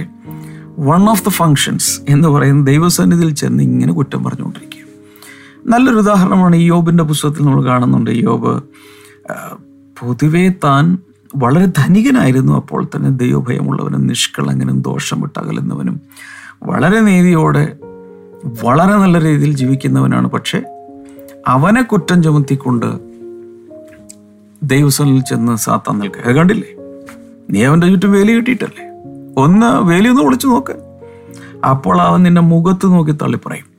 വൺ 0.79 1.11
ഓഫ് 1.11 1.25
ദ 1.25 1.29
ഫങ്ഷൻസ് 1.29 2.01
എന്ന് 2.09 2.29
പറയുന്ന 2.29 2.65
ദൈവസന്നിധിയിൽ 2.65 3.35
ചെന്ന് 3.35 3.63
ഇങ്ങനെ 3.63 3.93
കുറ്റം 3.93 4.25
പറഞ്ഞുകൊണ്ടിരിക്കുക. 4.25 4.79
നല്ലൊരു 5.67 5.97
ഉദാഹരണമാണ് 5.97 6.57
യോബിന്റെ 6.57 7.05
പുസ്തകത്തിൽ 7.05 7.43
നമ്മൾ 7.43 7.65
കാണുന്നുണ്ട്. 7.65 8.11
യോബ് 8.11 8.63
പൊതുവേ 10.01 10.49
താൻ 10.65 10.99
വളരെ 11.37 11.67
ധനികനായിരുന്നു. 11.67 12.53
അപ്പോൾ 12.53 12.85
തന്നെ 12.85 13.11
ദൈവഭയമുള്ളവനും 13.11 14.07
നിഷ്കളങ്കനും 14.07 14.83
ദോഷം 14.83 15.21
വിട്ടകലുന്നവനും 15.21 16.01
വളരെ 16.63 17.01
നീതിയോടെ 17.01 17.77
വളരെ 18.65 18.97
നല്ല 18.97 19.21
രീതിയിൽ 19.21 19.57
ജീവിക്കുന്നവനാണ്. 19.57 20.31
പക്ഷേ 20.31 20.63
അവനെ 21.47 21.83
കുറ്റം 21.83 22.23
ചുമത്തിക്കൊണ്ട് 22.23 22.87
ദൈവസ്വനിൽ 24.63 25.21
ചെന്ന് 25.21 25.57
സാത്താൻ 25.57 25.99
നിൽക്കുക. 25.99 26.33
കണ്ടില്ലേ? 26.33 26.71
നീ 27.51 27.65
അവന്റെ 27.65 27.89
ചുറ്റും 27.89 28.13
വേലി 28.13 28.33
കിട്ടിയിട്ടല്ലേ? 28.33 28.88
ഒന്ന് 29.39 29.83
വേലി 29.83 30.09
ഒന്ന് 30.09 30.23
വിളിച്ചു 30.23 30.47
നോക്ക്. 30.47 30.73
അപ്പോൾ 31.65 32.01
അവൻ 32.01 32.23
നിന്റെ 32.23 32.41
മുഖത്ത് 32.41 32.87
നോക്കി 32.87 33.13
തള്ളി 33.13 33.39
പറയും 33.47 33.79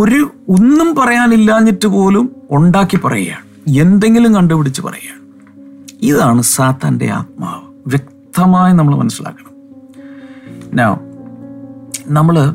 ഒരു 0.00 0.30
ഒന്നും 0.48 0.94
പറയാനില്ലാഞ്ഞിട്ട് 0.94 1.86
പോലും 1.86 2.36
ഉണ്ടാക്കി 2.50 2.96
പറയുകയാണ്. 2.96 3.44
എന്തെങ്കിലും 3.78 4.34
കണ്ടുപിടിച്ച് 4.34 4.82
പറയുകയാണ്. 4.82 5.16
ഇതാണ് 6.02 6.42
സാത്താന്റെ 6.42 7.10
ആത്മാവ്. 7.10 7.74
വ്യക്തമായി 7.86 8.72
നമ്മൾ 8.72 8.96
മനസ്സിലാക്കണം. 8.96 9.46
Now, 10.70 11.00
നമ്മൾ 12.06 12.54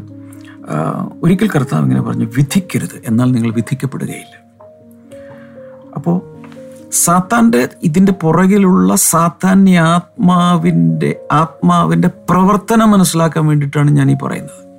ഒരിക്കൽ 1.21 1.49
കർത്താവ് 1.49 1.83
ഇങ്ങനെ 1.83 2.01
പറഞ്ഞു 2.01 2.25
വിധിക്കരുത് 2.25 3.01
എന്നാൽ 3.05 3.31
നിങ്ങൾ 3.31 3.53
വിധിക്കപ്പെടുകയില്ല. 3.53 4.55
അപ്പോൾ 5.95 6.30
സാത്താന്റെ 6.91 7.69
ഇതിന്റെ 7.83 8.11
പുറകിലുള്ള 8.11 8.95
സാത്താന്യ 8.95 9.79
ആത്മാവിന്റെ 9.79 11.15
ആത്മാവിന്റെ 11.31 12.07
പ്രവർത്തനം 12.07 12.91
മനസ്സിലാക്കാൻ 12.91 13.47
വേണ്ടിയിട്ടാണ് 13.47 13.91
ഞാൻ 13.91 14.11
ഈ 14.11 14.15
പറയുന്നത് 14.23 14.71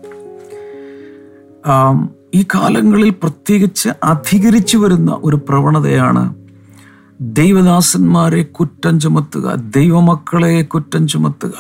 ഈ 2.35 2.43
കാലങ്ങളിൽ 2.43 3.11
പ്രത്യേകിച്ച് 3.11 3.89
അധികരിച്ചു 4.05 4.79
വരുന്ന 4.79 5.19
ഒരു 5.23 5.37
പ്രവണതയാണ് 5.37 6.35
ദൈവദാസന്മാരെ 7.21 8.43
കുറ്റം 8.43 9.01
ചുമത്തുക 9.01 9.55
ദൈവമക്കളെ 9.55 10.63
കുറ്റം 10.63 11.09
ചുമത്തുക. 11.09 11.53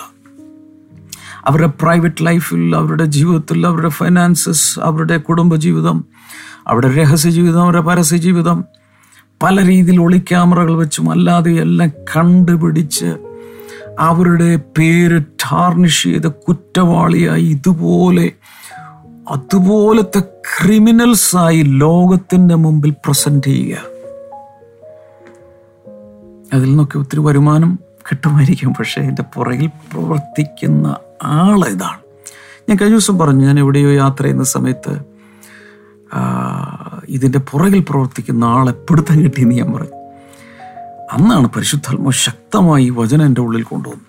അവരുടെ 1.47 1.73
പ്രൈവറ്റ് 1.82 2.26
ലൈഫിൽ 2.26 2.76
അവരുടെ 2.76 3.04
ജീവിതത്തിൽ 3.04 3.66
അവരുടെ 3.66 3.88
ഫൈനാൻസസ് 3.88 4.80
അവരുടെ 4.80 5.16
കുടുംബജീവിതം 5.16 6.04
അവരുടെ 6.66 6.97
രഹസ്യ 6.97 7.30
ജീവിതം 7.30 7.62
അവരുടെ 7.62 7.80
പരസ്യ 7.80 8.16
ജീവിതം 8.16 8.64
പല 9.42 9.66
രീതിയിൽ 9.66 10.00
ഒളിക്യാമറകൾ 10.00 10.76
വെച്ചും 10.76 11.11
അല്ലാതെ 11.11 11.50
എല്ലാം 11.50 11.90
കണ്ടുപിടിച്ച് 12.16 13.16
അവരുടെ 13.99 14.61
പേര് 14.78 15.22
ടാർണിഷ് 15.22 16.02
ചെയ്ത 16.02 16.26
കുറ്റവാളിയായി 16.26 17.44
ഇതുപോലെ 17.44 18.32
അതുപോലത്തെ 19.30 20.20
ക്രിമിനൽസായി 20.20 21.62
ലോകത്തിന്റെ 21.62 22.54
മുമ്പിൽ 22.54 22.90
പ്രസന്റ് 22.90 23.46
ചെയ്യുക. 23.46 23.78
അതിൽ 26.54 26.64
നിന്നൊക്കെ 26.64 26.99
ഒത്തിരി 26.99 27.20
വരുമാനം 27.20 27.78
കിട്ടുമായിരിക്കും. 28.11 28.75
പക്ഷേ 28.75 29.00
എന്റെ 29.00 29.22
പുറകിൽ 29.22 29.66
പ്രവർത്തിക്കുന്ന 29.66 30.96
ആൾ 31.22 31.64
ഇതാണ്. 31.64 31.99
ഞാൻ 32.68 32.78
കഴിഞ്ഞ 32.78 32.94
ദിവസം 32.94 33.18
പറഞ്ഞു 33.18 33.46
ഞാൻ 33.46 33.58
എവിടെയോ 33.58 33.90
യാത്ര 33.92 34.22
ചെയ്യുന്ന 34.22 34.44
സമയത്ത് 34.44 35.12
ഇതിന്റെ 37.12 37.38
പുറകിൽ 37.38 37.85
പ്രവർത്തിക്കുന്ന 37.90 38.45
ആളെ 38.45 38.73
പിടുത്തം 38.73 39.25
കിട്ടിയെന്ന് 39.25 39.54
ഞാൻ 39.54 39.73
പറയും. 39.73 40.02
അന്നാണ് 41.12 41.49
പരിശുദ്ധാത്മ 41.49 42.11
ശക്തമായി 42.11 42.88
വചനം 42.88 43.26
എന്റെ 43.26 43.40
ഉള്ളിൽ 43.40 43.62
കൊണ്ടുവന്നു 43.62 44.04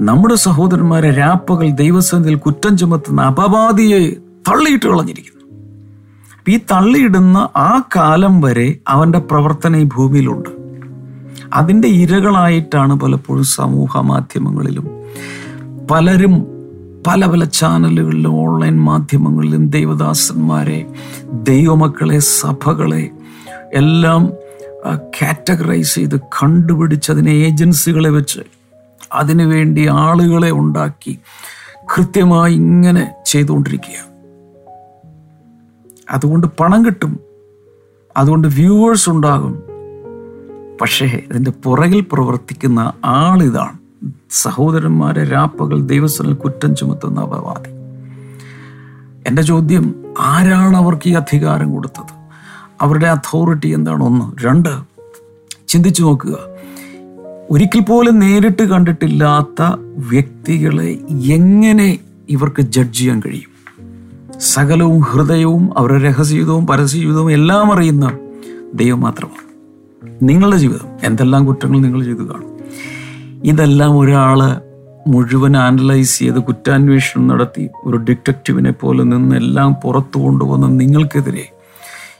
നമ്മുടെ 0.00 0.34
സഹോദരന്മാരെ 0.34 1.10
രാപ്പകൽ 1.10 1.70
ദൈവസന്നിധിയിൽ 1.70 2.38
കുറ്റം 2.38 2.78
ചുമത്തുന്ന 2.78 3.22
അപവാദിയെ 3.22 4.10
തള്ളിയിട്ട് 4.48 4.86
കളഞ്ഞിരിക്കുന്നു. 4.86 5.44
ഈ 6.48 6.56
തള്ളിയിടുന്ന 6.56 7.48
ആ 7.56 7.82
കാലം 7.96 8.40
വരെ 8.40 8.78
അവന്റെ 8.88 9.18
പ്രവർത്തനം 9.18 9.76
ഈ 9.76 9.84
ഭൂമിയിലുണ്ട്. 9.84 10.48
അതിന്റെ 11.54 11.88
ഇരകളായിട്ടാണ് 11.88 13.00
പലപ്പോഴും 13.00 13.44
സമൂഹ 13.44 13.98
മാധ്യമങ്ങളിലും 14.00 14.86
പലരും 15.90 16.55
പല 17.06 17.26
പല 17.26 17.44
ചാനലുകളിലും 17.44 18.34
ഓൺലൈൻ 18.34 18.80
മാധ്യമങ്ങളിലും 18.80 19.70
ദൈവദാസന്മാരെ 19.70 20.86
ദൈവമക്കളെ 21.32 22.18
സഭകളെ 22.18 23.10
എല്ലാം 23.74 24.32
കാറ്റഗറൈസ് 25.00 25.94
ചെയ്ത് 25.94 26.20
കണ്ടുപിടിച്ച് 26.20 27.12
അതിനെ 27.12 27.30
ഏജൻസികളെ 27.30 28.10
വെച്ച് 28.10 28.40
അതിനുവേണ്ടി 29.12 29.88
ആളുകളെ 29.90 30.50
ഉണ്ടാക്കി 30.50 31.18
കൃത്യമായി 31.96 32.54
ഇങ്ങനെ 32.54 33.14
ചെയ്തുകൊണ്ടിരിക്കുക. 33.26 34.06
അതുകൊണ്ട് 36.10 36.46
പണം 36.60 36.86
കിട്ടും. 36.86 37.20
അതുകൊണ്ട് 38.16 38.48
വ്യൂവേഴ്സ് 38.48 39.10
ഉണ്ടാകും. 39.10 39.62
പക്ഷേ 40.80 41.06
ഇതിന്റെ 41.06 41.50
പുറകിൽ 41.50 42.06
പ്രവർത്തിക്കുന്ന 42.12 42.92
ആളിതാണ് 43.04 43.85
സഹോദരന്മാരെ 44.30 45.24
രാപ്പകൽ 45.24 45.80
ദൈവസ്ഥനിൽ 45.80 46.32
കുറ്റം 46.32 46.76
ചുമത്തുന്ന 46.76 47.20
അപവാദി 47.20 47.76
എന്റെ 49.28 49.42
ചോദ്യം 49.42 49.94
ആരാണ് 50.20 50.76
അവർക്ക് 50.76 51.08
ഈ 51.08 51.12
അധികാരം 51.12 51.72
കൊടുത്തത്? 51.72 52.14
അവരുടെ 52.80 53.06
അതോറിറ്റി 53.06 53.68
എന്താണ്? 53.68 54.04
ഒന്ന്. 54.04 54.46
രണ്ട് 54.46 54.68
ചിന്തിച്ചു 55.68 56.02
നോക്കുക. 56.02 56.36
ഒരിക്കൽ 57.50 57.80
പോലും 57.80 58.18
നേരിട്ട് 58.18 58.62
കണ്ടിട്ടില്ലാത്ത 58.62 59.62
വ്യക്തികളെ 59.96 60.98
എങ്ങനെ 61.26 61.98
ഇവർക്ക് 62.28 62.62
ജഡ്ജ് 62.62 62.98
ചെയ്യാൻ 62.98 63.20
കഴിയും? 63.20 63.56
സകലവും 64.40 65.00
ഹൃദയവും 65.00 65.78
അവരുടെ 65.78 66.02
രഹസ്യജീവിതവും 66.02 66.66
പരസ്യജീവിതവും 66.66 67.32
എല്ലാം 67.32 67.72
അറിയുന്ന 67.72 68.18
ദൈവം 68.74 69.00
മാത്രമാണ്. 69.00 69.46
നിങ്ങളുടെ 70.22 70.56
ജീവിതം 70.56 70.88
എന്തെല്ലാം 71.02 71.46
കുറ്റങ്ങൾ 71.46 71.80
നിങ്ങൾ 71.80 72.04
ചെയ്തു 72.04 72.22
കാണും? 72.22 72.55
ഇതെല്ലാം 73.44 73.98
ഒരാൾ 73.98 74.60
മുഴുവൻ 75.08 75.56
ആനലൈസ് 75.56 76.18
ചെയ്ത് 76.18 76.38
കുറ്റാന്വേഷണം 76.38 77.28
നടത്തി 77.28 77.68
ഒരു 77.84 77.96
ഡിറ്റക്റ്റീവിനെ 77.96 78.70
പോലെ 78.70 79.04
നിന്ന് 79.04 79.36
എല്ലാം 79.36 79.74
പുറത്തു 79.74 80.18
കൊണ്ടുവന്ന് 80.18 80.80
നിങ്ങൾക്കെതിരെ 80.80 81.48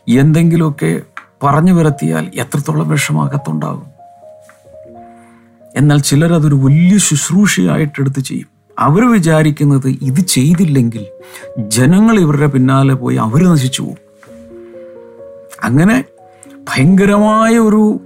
എന്തെങ്കിലുമൊക്കെ 0.08 1.00
പറഞ്ഞു 1.42 1.72
വരത്തിയാൽ 1.72 2.30
എത്രത്തോളം 2.34 2.88
വിഷമാകത്തുണ്ടാകും. 2.88 3.86
എന്നാൽ 5.76 5.98
ചിലരതൊരു 5.98 6.54
വലിയ 6.54 6.98
ശുശ്രൂഷയായിട്ടെടുത്ത് 6.98 8.20
ചെയ്യും. 8.20 8.46
അവർ 8.78 9.12
വിചാരിക്കുന്നത് 9.12 9.88
ഇത് 9.88 10.20
ചെയ്തില്ലെങ്കിൽ 10.20 11.06
ജനങ്ങൾ 11.58 12.18
ഇവരുടെ 12.18 12.46
പിന്നാലെ 12.46 12.94
പോയി 12.94 13.16
അവർ 13.16 13.44
നശിച്ചു 13.44 13.82
പോകും. 13.82 13.96
അങ്ങനെ 15.64 16.04
ഭയങ്കരമായ 16.68 17.58
ഒരു 17.58 18.00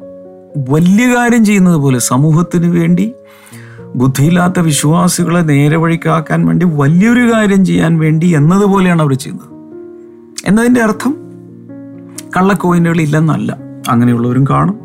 വലിയ 0.56 1.16
കാര്യം 1.16 1.44
ചെയ്യുന്നത് 1.44 1.76
പോലെ 1.76 1.98
സമൂഹത്തിന് 1.98 2.66
വേണ്ടി 2.66 3.12
ബുദ്ധിയില്ലാത്ത 3.94 4.60
വിശ്വാസികളെ 4.60 5.40
നേരെ 5.40 5.76
വഴിക്കാക്കാൻ 5.76 6.46
വേണ്ടി 6.46 6.66
വലിയൊരു 6.70 7.32
കാര്യം 7.32 7.64
ചെയ്യാൻ 7.64 7.98
വേണ്ടി 7.98 8.26
എന്നതുപോലെയാണ് 8.26 9.02
അവർ 9.02 9.14
ചെയ്യുന്നത്. 9.14 9.48
എന്നതിന്റെ 10.48 10.80
അർത്ഥം 10.80 11.16
കള്ളക്കോയിനുകൾ 12.36 13.00
ഇല്ലെന്നല്ല. 13.00 13.56
അങ്ങനെയുള്ളവരും 13.88 14.46
കാണും. 14.50 14.78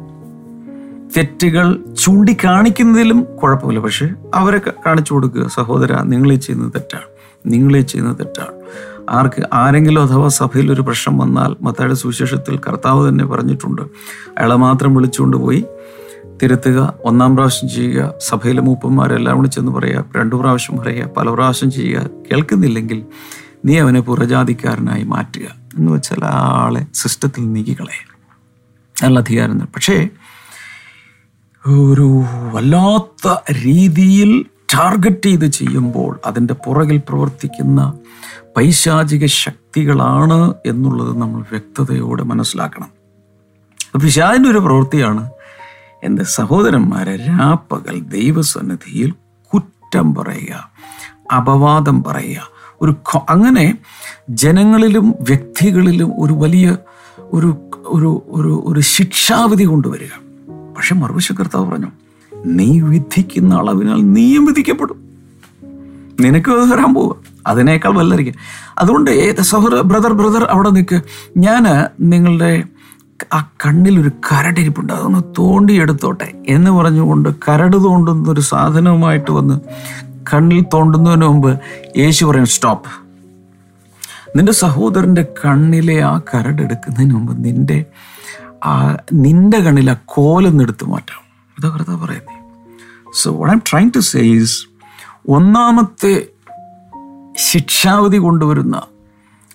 തെറ്റുകൾ 1.18 1.84
ചൂണ്ടിക്കാണിക്കുന്നതിലും 2.00 3.28
കുഴപ്പമില്ല. 3.44 3.80
പക്ഷെ 3.80 4.10
അവരെ 4.34 4.58
കാണിച്ചു 4.58 5.14
കൊടുക്കുക 5.14 5.48
സഹോദര 5.48 6.02
നിങ്ങളെ 6.02 6.36
ചെയ്യുന്നത് 6.36 6.74
തെറ്റാണ് 6.74 7.06
നിങ്ങളെ 7.54 7.82
ചെയ്യുന്നത് 7.82 8.18
തെറ്റാണ് 8.18 8.55
ആർക്ക് 9.10 9.44
ആരെങ്കിലും 9.54 10.04
അഥവാ 10.04 10.28
സഭയിൽ 10.28 10.72
ഒരു 10.72 10.82
പ്രശ്നം 10.82 11.18
വന്നാൽ 11.18 11.56
മത്തയുടെ 11.62 11.94
സുവിശേഷത്തിൽ 11.94 12.58
കർത്താവ് 12.58 13.10
തന്നെ 13.10 13.26
പറഞ്ഞിട്ടുണ്ട്. 13.26 13.82
അയാളെ 14.38 14.56
മാത്രം 14.56 14.96
വിളിച്ചുകൊണ്ട് 14.96 15.38
പോയി 15.38 15.66
തിരുത്തുക 16.44 16.94
ഒന്നാം 17.04 17.36
പ്രാവശ്യം 17.36 17.70
ചെയ്യുക 17.70 18.14
സഭയിലെ 18.20 18.62
മൂപ്പന്മാരെല്ലാം 18.62 19.36
കൂടി 19.36 19.48
ചെന്ന് 19.48 19.72
പറയുക 19.72 20.06
രണ്ടു 20.16 20.36
പ്രാവശ്യം 20.36 20.78
പറയുക 20.78 21.06
പല 21.18 21.30
പ്രാവശ്യം 21.30 21.72
ചെയ്യുക 21.72 22.10
കേൾക്കുന്നില്ലെങ്കിൽ 22.32 23.06
നീ 23.66 23.78
അവനെ 23.78 24.00
പുറജാതിക്കാരനായി 24.00 25.04
മാറ്റുക 25.04 25.56
എന്ന് 25.78 25.92
വെച്ചാൽ 25.92 26.26
ആ 26.26 26.62
ആളെ 26.66 26.86
സിസ്റ്റത്തിൽ 26.94 27.54
നീക്കിക്കളയുക 27.54 28.16
നല്ല 29.04 29.20
അധികാരം 29.20 29.60
പക്ഷേ 29.60 30.08
ഒരു 31.68 32.24
വല്ലാത്ത 32.54 33.38
രീതിയിൽ 33.52 34.46
ടാർഗറ്റ് 34.74 35.26
ചെയ്ത് 35.26 35.46
ചെയ്യുമ്പോൾ 35.46 36.20
അതിന്റെ 36.26 36.54
പുറകിൽ 36.54 37.02
പ്രവർത്തിക്കുന്ന 37.10 37.94
പൈശാചിക 38.58 39.26
ശക്തികളാണ് 39.26 40.54
എന്നുള്ളത് 40.66 41.18
നമ്മൾ 41.18 41.42
വ്യക്തതയോടെ 41.42 42.24
മനസ്സിലാക്കണം. 42.24 42.90
പിശാചിന്റെ 44.00 44.50
ഒരു 44.50 44.58
പ്രവൃത്തിയാണ് 44.58 45.30
എന്റെ 46.04 46.24
സഹോദരന്മാരെ 46.24 47.16
രാപ്പകൽ 47.16 48.00
ദൈവസന്നിധിയിൽ 48.00 49.14
കുറ്റം 49.54 50.16
പറയുക 50.16 50.72
അപവാദം 51.36 52.04
പറയുക. 52.04 52.50
ഒരു 52.82 52.96
അങ്ങനെ 53.18 53.78
ജനങ്ങളിലും 54.30 55.16
വ്യക്തികളിലും 55.22 56.12
ഒരു 56.22 56.34
വലിയ 56.34 56.78
ഒരു 57.18 57.58
ഒരു 58.28 58.64
ഒരു 58.66 58.80
ശിക്ഷാവിധി 58.80 59.64
കൊണ്ടുവരിക. 59.64 60.14
പക്ഷെ 60.78 60.96
മറുവശ 60.96 61.32
കർത്താവ് 61.32 61.72
പറഞ്ഞു 61.72 61.88
നീ 62.46 62.80
വിധിക്കുന്ന 62.80 63.56
അളവിനാൽ 63.56 64.14
നീയും 64.14 64.46
വിധിക്കപ്പെടും. 64.46 64.98
നിനക്കും 66.20 66.62
അത് 66.62 66.74
വരാൻ 66.74 66.94
പോവുക. 66.94 67.16
അതിനേക്കാൾ 67.48 67.92
വല്ലരിക്കും 67.98 68.36
അതുകൊണ്ട് 68.78 69.42
സഹോദര 69.42 69.82
ബ്രദർ 69.82 70.14
ബ്രദർ 70.14 70.44
അവിടെ 70.44 70.70
നിൽക്ക് 70.70 71.02
ഞാൻ 71.38 71.64
നിങ്ങളുടെ 72.02 72.64
ആ 73.34 73.50
കണ്ണിൽ 73.66 74.00
ഒരു 74.00 74.10
കരടിരിപ്പുണ്ട് 74.10 74.94
അതൊന്ന് 74.94 75.24
തോണ്ടിയെടുത്തോട്ടെ 75.40 76.34
എന്ന് 76.48 76.72
പറഞ്ഞുകൊണ്ട് 76.72 77.30
കരട് 77.30 77.78
തോണ്ടുന്ന 77.84 78.30
ഒരു 78.30 78.42
സാധനവുമായിട്ട് 78.42 79.32
വന്ന് 79.32 79.60
കണ്ണിൽ 80.34 80.66
തോണ്ടുന്നതിന് 80.74 81.26
മുമ്പ് 81.26 81.60
യേശു 81.98 82.26
പറയും 82.26 82.46
സ്റ്റോപ്പ് 82.46 82.90
നിന്റെ 84.38 84.52
സഹോദരന്റെ 84.52 85.28
കണ്ണിലെ 85.46 86.02
ആ 86.02 86.22
കരടെടുക്കുന്നതിന് 86.34 87.14
മുമ്പ് 87.14 87.46
നിന്റെ 87.46 87.86
ആ 88.66 88.98
നിന്റെ 89.14 89.60
കണ്ണിൽ 89.60 89.92
ആ 89.92 89.98
കോലൊന്നെടുത്ത് 90.06 90.86
മാറ്റാം 90.86 91.22
അതാ 91.58 91.70
കർത്താവ് 91.70 92.00
പറയുന്നത് 92.06 92.35
so 93.16 93.36
what 93.36 93.54
I'm 93.54 93.62
trying 93.72 93.92
to 93.96 94.00
says 94.00 94.64
ഒന്നാമത്തെ 95.30 96.28
ശിക്ഷാവധി 97.52 98.18
കൊണ്ടുവരുന്ന 98.18 98.82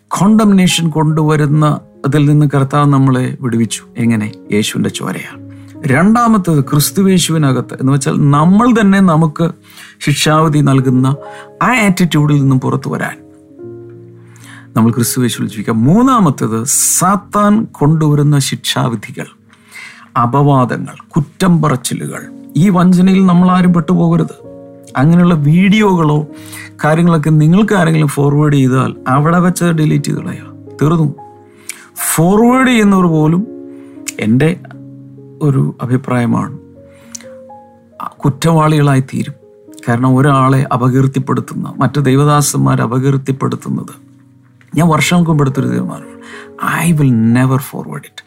കോണ്ടംനേഷൻ 0.09 0.91
കൊണ്ടുവരുന്ന 0.91 1.81
അതിൽ 2.07 2.31
നിന്ന് 2.31 2.47
കർത്താവ് 2.55 2.93
നമ്മളെ 2.93 3.37
വിടുവിച്ചു. 3.41 3.83
എങ്ങനെ? 3.97 4.33
യേശുവിന്റെ 4.53 4.91
ചോരയാണ്. 4.91 5.51
രണ്ടാമത്തത് 5.87 6.65
ക്രിസ്തുവേശുവിനകത്ത് 6.65 7.75
എന്ന് 7.75 7.93
വെച്ചാൽ 7.93 8.13
നമ്മൾ 8.13 8.81
തന്നെ 8.81 9.01
നമുക്ക് 9.01 9.51
ശിക്ഷാവധി 10.01 10.59
നൽകുന്ന 10.59 11.17
ആ 11.63 11.77
ആറ്റിറ്റ്യൂഡിൽ 11.77 12.41
നിന്നും 12.41 12.61
പുറത്തു 12.61 12.91
വരാൻ 12.91 13.17
നമ്മൾ 14.77 14.91
ക്രിസ്തുവേശുവിൽ 14.91 15.49
ജീവിക്കാം. 15.49 15.85
മൂന്നാമത്തത് 15.85 16.65
സാത്താൻ 16.65 17.65
കൊണ്ടുവരുന്ന 17.65 18.39
ശിക്ഷാവിധികൾ 18.39 19.27
അപവാദങ്ങൾ 20.23 21.09
കുറ്റം 21.09 21.63
പറച്ചിലുകൾ 21.63 22.40
ഈ 22.57 22.69
വഞ്ചനയിൽ 22.69 23.27
നമ്മൾ 23.27 23.51
ആരും 23.51 23.75
പെട്ടുപോകരുത്. 23.75 24.51
അങ്ങനെയുള്ള 24.97 25.35
വീഡിയോകളോ 25.35 26.27
കാര്യങ്ങളൊക്കെ 26.85 27.31
നിങ്ങൾക്ക് 27.31 27.73
ആരെങ്കിലും 27.73 28.09
ഫോർവേഡ് 28.09 28.53
ചെയ്താൽ 28.53 28.95
അവിടെ 29.09 29.39
വെച്ച് 29.39 29.65
ഡിലീറ്റ് 29.65 30.05
ചെയ്ത് 30.05 30.21
കളയുക. 30.21 30.75
തീർന്നു. 30.83 31.15
ഫോർവേഡ് 32.15 32.69
ചെയ്യുന്നവർ 32.69 33.05
പോലും 33.05 33.47
എന്റെ 34.21 34.61
ഒരു 35.43 35.77
അഭിപ്രായമാണ്. 35.83 36.59
കുറ്റവാളികളായി 38.19 39.01
തീരും. 39.01 39.35
കാരണം 39.89 40.17
ഒരാളെ 40.17 40.67
അപകീർത്തിപ്പെടുത്തുന്ന 40.73 41.75
മറ്റ് 41.79 42.05
ദൈവദാസന്മാരെ 42.05 42.83
അപകീർത്തിപ്പെടുത്തുന്നത്. 42.83 44.11
ഞാൻ 44.77 44.89
വർഷങ്ങൾക്ക് 44.89 45.31
മുമ്പ് 45.31 45.45
എടുത്തൊരു 45.45 45.69
തീരുമാനമാണ്. 45.69 46.21
I 46.81 46.93
will 46.93 47.33
never 47.33 47.59
forward 47.59 48.03
it 48.05 48.25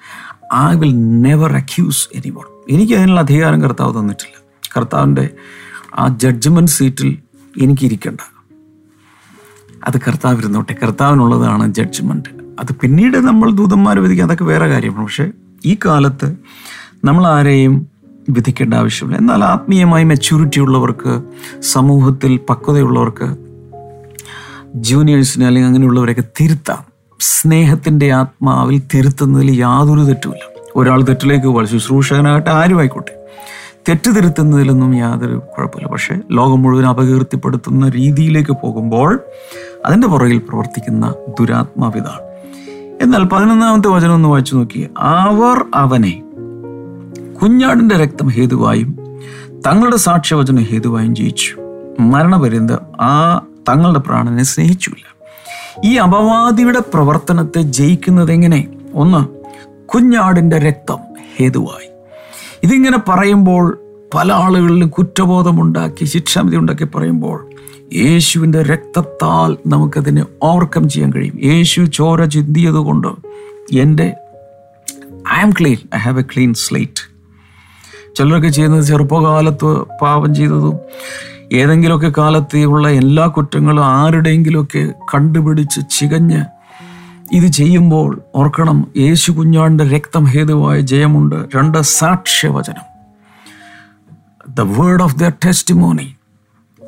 I 0.56 0.76
will 0.76 1.22
never 1.22 1.56
accuse 1.56 2.08
any 2.14 2.30
anyone 2.30 2.53
എനിക്ക് 2.70 2.94
അതിനുള്ള 2.94 3.20
അധികാരം 3.20 3.62
കർത്താവ് 3.62 4.00
തന്നിട്ടില്ല. 4.00 4.44
കർത്താവിന്റെ 4.78 5.30
ആ 5.96 6.08
ജഡ്ജ്മെന്റ് 6.08 6.72
സീറ്റിൽ 6.72 7.18
എനിക്കിരിക്കണ്ട. 7.62 8.20
അത് 9.84 9.98
കർത്താവ് 9.98 10.38
ഇരുന്നോട്ടെ. 10.38 10.76
കർത്താവിനുള്ളതാണ് 10.84 11.74
ജഡ്ജ്മെന്റ് 11.74 12.30
അത് 12.60 12.76
പിന്നീട് 12.82 13.18
നമ്മൾ 13.18 13.52
ദൂതന്മാർ 13.52 14.00
വിധിക്കുക 14.00 14.26
അതൊക്കെ 14.26 14.44
വേറെ 14.44 14.68
കാര്യമാണ്. 14.68 15.04
പക്ഷേ 15.04 15.32
ഈ 15.66 15.78
കാലത്ത് 15.86 16.36
നമ്മൾ 17.06 17.28
ആരെയും 17.28 17.88
വിധിക്കേണ്ട 18.30 18.74
ആവശ്യമില്ല. 18.74 19.18
എന്നാൽ 19.18 19.44
ആത്മീയമായി 19.44 20.04
മെച്യൂരിറ്റി 20.04 20.60
ഉള്ളവർക്ക് 20.60 21.24
സമൂഹത്തിൽ 21.60 22.40
പക്വതയുള്ളവർക്ക് 22.50 23.38
ജൂനിയേഴ്സിനെ 24.76 25.46
അല്ലെങ്കിൽ 25.46 25.68
അങ്ങനെയുള്ളവരെയൊക്കെ 25.68 26.24
തിരുത്താം. 26.42 26.84
സ്നേഹത്തിന്റെ 27.20 28.12
ആത്മാവിൽ 28.12 28.82
തിരുത്തുന്നതിൽ 28.94 29.52
യാതൊരു 29.52 30.00
തെറ്റുമില്ല. 30.00 30.53
ഒരാൾ 30.76 31.04
തെറ്റിലേക്ക് 31.04 31.46
പോകാൻ 31.46 31.66
ശുശ്രൂഷകനാകട്ടെ 31.68 32.50
ആരുമായിക്കോട്ടെ 32.50 33.16
തെറ്റ് 33.90 34.16
തിരുത്തുന്നതിലൊന്നും 34.16 34.96
യാതൊരു 34.96 35.42
കുഴപ്പമില്ല. 35.58 35.92
പക്ഷേ 35.92 36.16
ലോകം 36.32 36.62
മുഴുവൻ 36.62 36.86
അപകീർത്തിപ്പെടുത്തുന്ന 36.86 37.90
രീതിയിലേക്ക് 37.90 38.52
പോകുമ്പോൾ 38.52 39.20
അതിന്റെ 39.86 40.08
പുറകിൽ 40.08 40.38
പ്രവർത്തിക്കുന്ന 40.38 41.16
ദുരാത്മാവിതാണ് 41.40 42.34
എന്നാൽ 43.04 43.24
പതിനൊന്നാമത്തെ 43.24 43.90
വചനം 43.90 44.14
ഒന്ന് 44.14 44.30
വായിച്ചു 44.30 44.56
നോക്കി 44.56 44.90
അവർ 44.98 45.66
അവനെ 45.76 46.24
കുഞ്ഞാടിന്റെ 47.42 47.98
രക്തം 47.98 48.28
ഹേതുവായും 48.28 49.00
തങ്ങളുടെ 49.68 49.96
സാക്ഷ്യവചനം 49.96 50.64
ഹേതുവായും 50.64 51.16
ജയിച്ചു. 51.16 51.56
മരണപര്യന്തം 52.00 52.80
ആ 53.02 53.42
തങ്ങളുടെ 53.70 54.00
പ്രാണനെ 54.00 54.44
സ്നേഹിച്ചില്ല. 54.44 55.16
ഈ 55.86 55.96
അപവാദിയുടെ 55.96 56.80
പ്രവർത്തനത്തെ 56.80 57.62
ജയിക്കുന്നത് 57.62 58.32
എങ്ങനെ? 58.32 58.68
ഒന്ന് 58.94 59.43
കുഞ്ഞാടിന്റെ 59.96 60.60
രക്തം 60.60 60.98
ഹേതുവായി. 61.40 61.88
ഇതിങ്ങനെ 62.64 62.98
പറയുമ്പോൾ 62.98 63.80
പല 64.14 64.34
ആളുകളിലും 64.34 64.90
കുറ്റബോധമുണ്ടാക്കി 64.90 66.06
ശിക്ഷാമിതി 66.06 66.58
ഉണ്ടാക്കി 66.58 66.84
പറയുമ്പോൾ 66.84 67.50
യേശുവിന്റെ 67.94 68.64
രക്തത്താൽ 68.64 69.58
നമുക്കതിനെ 69.68 70.26
ഓവർകം 70.44 70.90
ചെയ്യാൻ 70.90 71.14
കഴിയും. 71.14 71.40
യേശു 71.44 71.82
ചോര 71.82 72.26
ചിന്തിയത് 72.26 72.74
കൊണ്ട് 72.74 73.08
എന്റെ 73.78 74.14
I 75.34 75.42
am 75.42 75.50
clean 75.50 75.78
I 75.96 75.98
have 75.98 76.20
a 76.20 76.24
clean 76.24 76.54
slate 76.54 77.14
ചിലരൊക്കെ 78.16 78.48
ചെയ്യുന്നത് 78.48 78.84
ചെറുപ്പകാലത്ത് 78.84 79.82
പാപം 80.02 80.36
ചെയ്തതും 80.36 80.80
ഏതെങ്കിലുമൊക്കെ 81.54 82.12
കാലത്ത് 82.18 82.58
എല്ലാ 82.88 83.28
കുറ്റങ്ങളും 83.28 83.86
ആരുടെയെങ്കിലുമൊക്കെ 83.86 84.94
കണ്ടുപിടിച്ച് 85.14 85.82
ചികഞ്ഞ് 86.00 86.46
ഇത് 87.32 87.48
ചെയ്യുമ്പോൾ 87.48 88.22
ഓർക്കണം 88.36 88.88
യേശു 88.98 89.32
കുഞ്ഞാണ്ട് 89.32 89.84
രക്തം 89.84 90.24
ഹേതുവായ 90.24 90.80
ജയമുണ്ട്. 90.80 91.36
രണ്ട് 91.56 91.78
സാക്ഷ്യവചനം. 91.82 92.94
The 94.54 94.62
word 94.62 95.04
of 95.04 95.16
the 95.16 95.30
testimony 95.74 96.16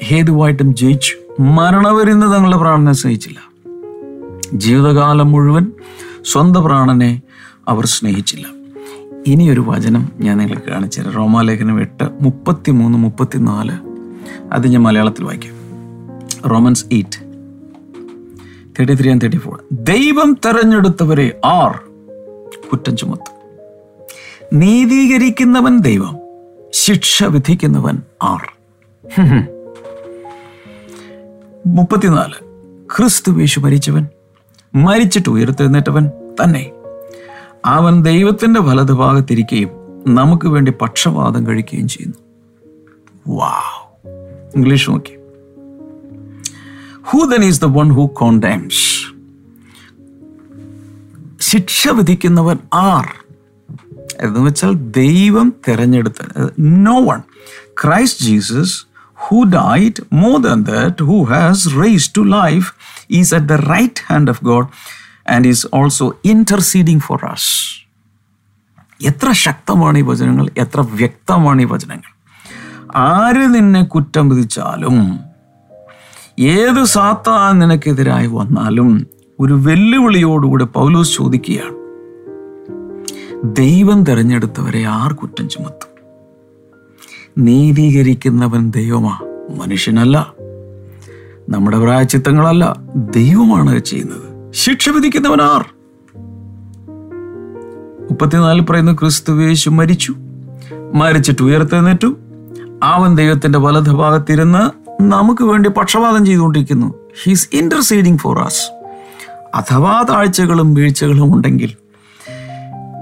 ഹേതുവായിട്ടും 0.04 0.76
ജയിച്ചു. 0.76 1.42
മരണവരുന്ന് 1.42 2.34
തങ്ങളുടെ 2.34 2.58
പ്രാണനെ 2.58 2.94
സ്നേഹിച്ചില്ല. 2.94 3.40
ജീവിതകാലം 4.54 5.32
മുഴുവൻ 5.32 5.72
സ്വന്തം 6.26 6.64
പ്രാണനെ 6.64 7.22
അവർ 7.68 7.86
സ്നേഹിച്ചില്ല. 7.86 8.48
ഇനിയൊരു 9.28 9.64
വചനം 9.68 10.10
ഞാൻ 10.20 10.38
നിങ്ങൾക്ക് 10.38 10.72
കാണിച്ചുതരാം 10.72 11.14
റോമാലേഖനം 11.14 11.82
എട്ട് 11.82 12.04
മുപ്പത്തി 12.22 12.72
മൂന്ന് 12.72 12.98
മുപ്പത്തിനാല്. 12.98 13.72
അത് 14.54 14.68
ഞാൻ 14.68 14.84
മലയാളത്തിൽ 14.84 15.24
വായിക്കാം. 15.24 15.54
Romans 16.50 16.86
eight. 16.92 17.25
Thirty 18.80 18.96
three 19.02 19.12
and 19.12 19.22
thirty 19.22 19.38
four 19.38 19.64
ദൈവം 19.72 20.38
തെരഞ്ഞെടുത്തവരെ 20.46 21.40
ആർ 21.46 21.80
കുറ്റം 22.72 22.98
ചുമത്തും. 22.98 23.36
നീതീകരിക്കുന്നവൻ 24.60 25.80
ദൈവം 25.80 26.20
ശിക്ഷ 26.74 27.24
വിധിക്കുന്നവൻ 27.24 28.02
ആർ. 28.24 28.56
മുപ്പത്തിനാല്. 31.68 32.46
ക്രിസ്തു 32.98 33.32
വേശു 33.32 33.60
മരിച്ചവൻ 33.60 34.08
മരിച്ചിട്ട് 34.76 35.30
ഉയർത്തെഴുന്നേറ്റവൻ 35.30 36.08
തന്നെ. 36.44 36.72
അവൻ 37.66 38.04
ദൈവത്തിന്റെ 38.04 38.60
വലതുഭാഗത്തിരിക്കുകയും 38.60 39.70
നമുക്ക് 40.08 40.48
വേണ്ടി 40.48 40.74
പക്ഷപാതം 40.82 41.48
കഴിക്കുകയും 41.48 41.88
ചെയ്യുന്നു. 41.88 42.18
വാ 43.38 43.62
ഇംഗ്ലീഷ് 44.56 44.90
നോക്കി. 44.90 45.25
Who 47.06 47.20
then 47.26 47.44
is 47.46 47.60
the 47.60 47.70
one 47.78 47.90
who 47.92 48.06
condemns? 48.22 48.78
ശിക്ഷ 51.50 51.88
വിധിക്കുന്നവൻ 51.92 52.58
ആർ? 52.88 53.08
എന്ന് 54.22 54.40
വെച്ചാൽ 54.40 54.74
ദൈവം 54.98 55.54
തിരഞ്ഞെടുത്ത 55.68 56.20
no 56.84 56.98
one 57.06 57.22
Christ 57.82 58.26
Jesus 58.26 58.76
who 59.18 59.44
died 59.56 60.04
more 60.14 60.42
than 60.42 60.64
that 60.64 61.04
who 61.04 61.24
has 61.30 61.70
raised 61.80 62.12
to 62.16 62.22
life 62.36 62.68
is 63.12 63.36
at 63.36 63.46
the 63.46 63.58
right 63.72 64.02
hand 64.08 64.32
of 64.32 64.44
God 64.44 64.68
and 65.30 65.48
is 65.48 65.68
also 65.74 66.08
interceding 66.26 67.00
for 67.00 67.26
us 67.26 67.52
എത്ര 69.02 69.32
ശക്തമാണ് 69.40 69.98
ഈ 69.98 70.02
വചനങ്ങൾ 70.02 70.46
എത്ര 70.58 70.82
വ്യക്തമാണ് 70.94 71.62
ഈ 71.62 71.66
വചനങ്ങൾ. 71.66 72.12
ആര് 73.10 73.46
നിന്നെ 73.56 73.84
കുറ്റം 73.86 74.30
വിധിച്ചാലും 74.30 74.98
ഏത് 76.40 76.84
സാത്താൻ 76.84 77.60
നിനക്കെതിരായി 77.60 78.28
വന്നാലും 78.28 79.08
ഒരു 79.40 79.54
വെല്ലുവിളിയോടുകൂടെ 79.54 80.66
പൗലോസ് 80.66 81.18
ചോദിക്കുകയാണ്. 81.18 81.76
ദൈവം 83.56 84.04
തിരഞ്ഞെടുത്തവരെ 84.04 84.84
ആർ 84.84 85.14
കുറ്റം 85.14 85.50
ചുമത്തും? 85.50 86.04
നീതീകരിക്കുന്നവൻ 87.38 88.72
ദൈവമാ 88.72 89.20
മനുഷ്യനല്ല. 89.62 90.34
നമ്മുടെ 91.50 91.80
പ്രായച്ചിത്തങ്ങളല്ല 91.80 92.76
ദൈവമാണ് 92.96 93.80
ചെയ്യുന്നത്. 93.80 94.54
ശിക്ഷ 94.54 94.90
വിധിക്കുന്നവൻ 94.90 95.42
ആർ? 95.42 95.66
മുപ്പത്തിനാലിൽ 98.12 98.62
പറയുന്നു 98.62 98.92
ക്രിസ്തുവേശു 98.92 99.70
മരിച്ചു. 99.70 100.16
മരിച്ചിട്ട് 100.94 101.44
ഉയർത്തെഴുന്നേറ്റു. 101.44 102.18
അവൻ 102.84 103.16
ദൈവത്തിന്റെ 103.16 103.60
വലതുഭാഗത്തിരുന്ന് 103.60 104.85
നമുക്ക് 105.02 105.44
വേണ്ടി 105.44 105.70
പക്ഷപാതം 105.70 106.26
ചെയ്തുകൊണ്ടിരിക്കുന്നു. 106.26 106.94
ഹീസ് 107.24 107.50
ഇന്റർസീഡിങ് 107.54 108.18
ഫോർ 108.18 108.40
ആസ് 108.40 108.72
അഥവാ 109.56 110.04
താഴ്ചകളും 110.10 110.74
വീഴ്ചകളും 110.74 111.36
ഉണ്ടെങ്കിൽ 111.36 111.76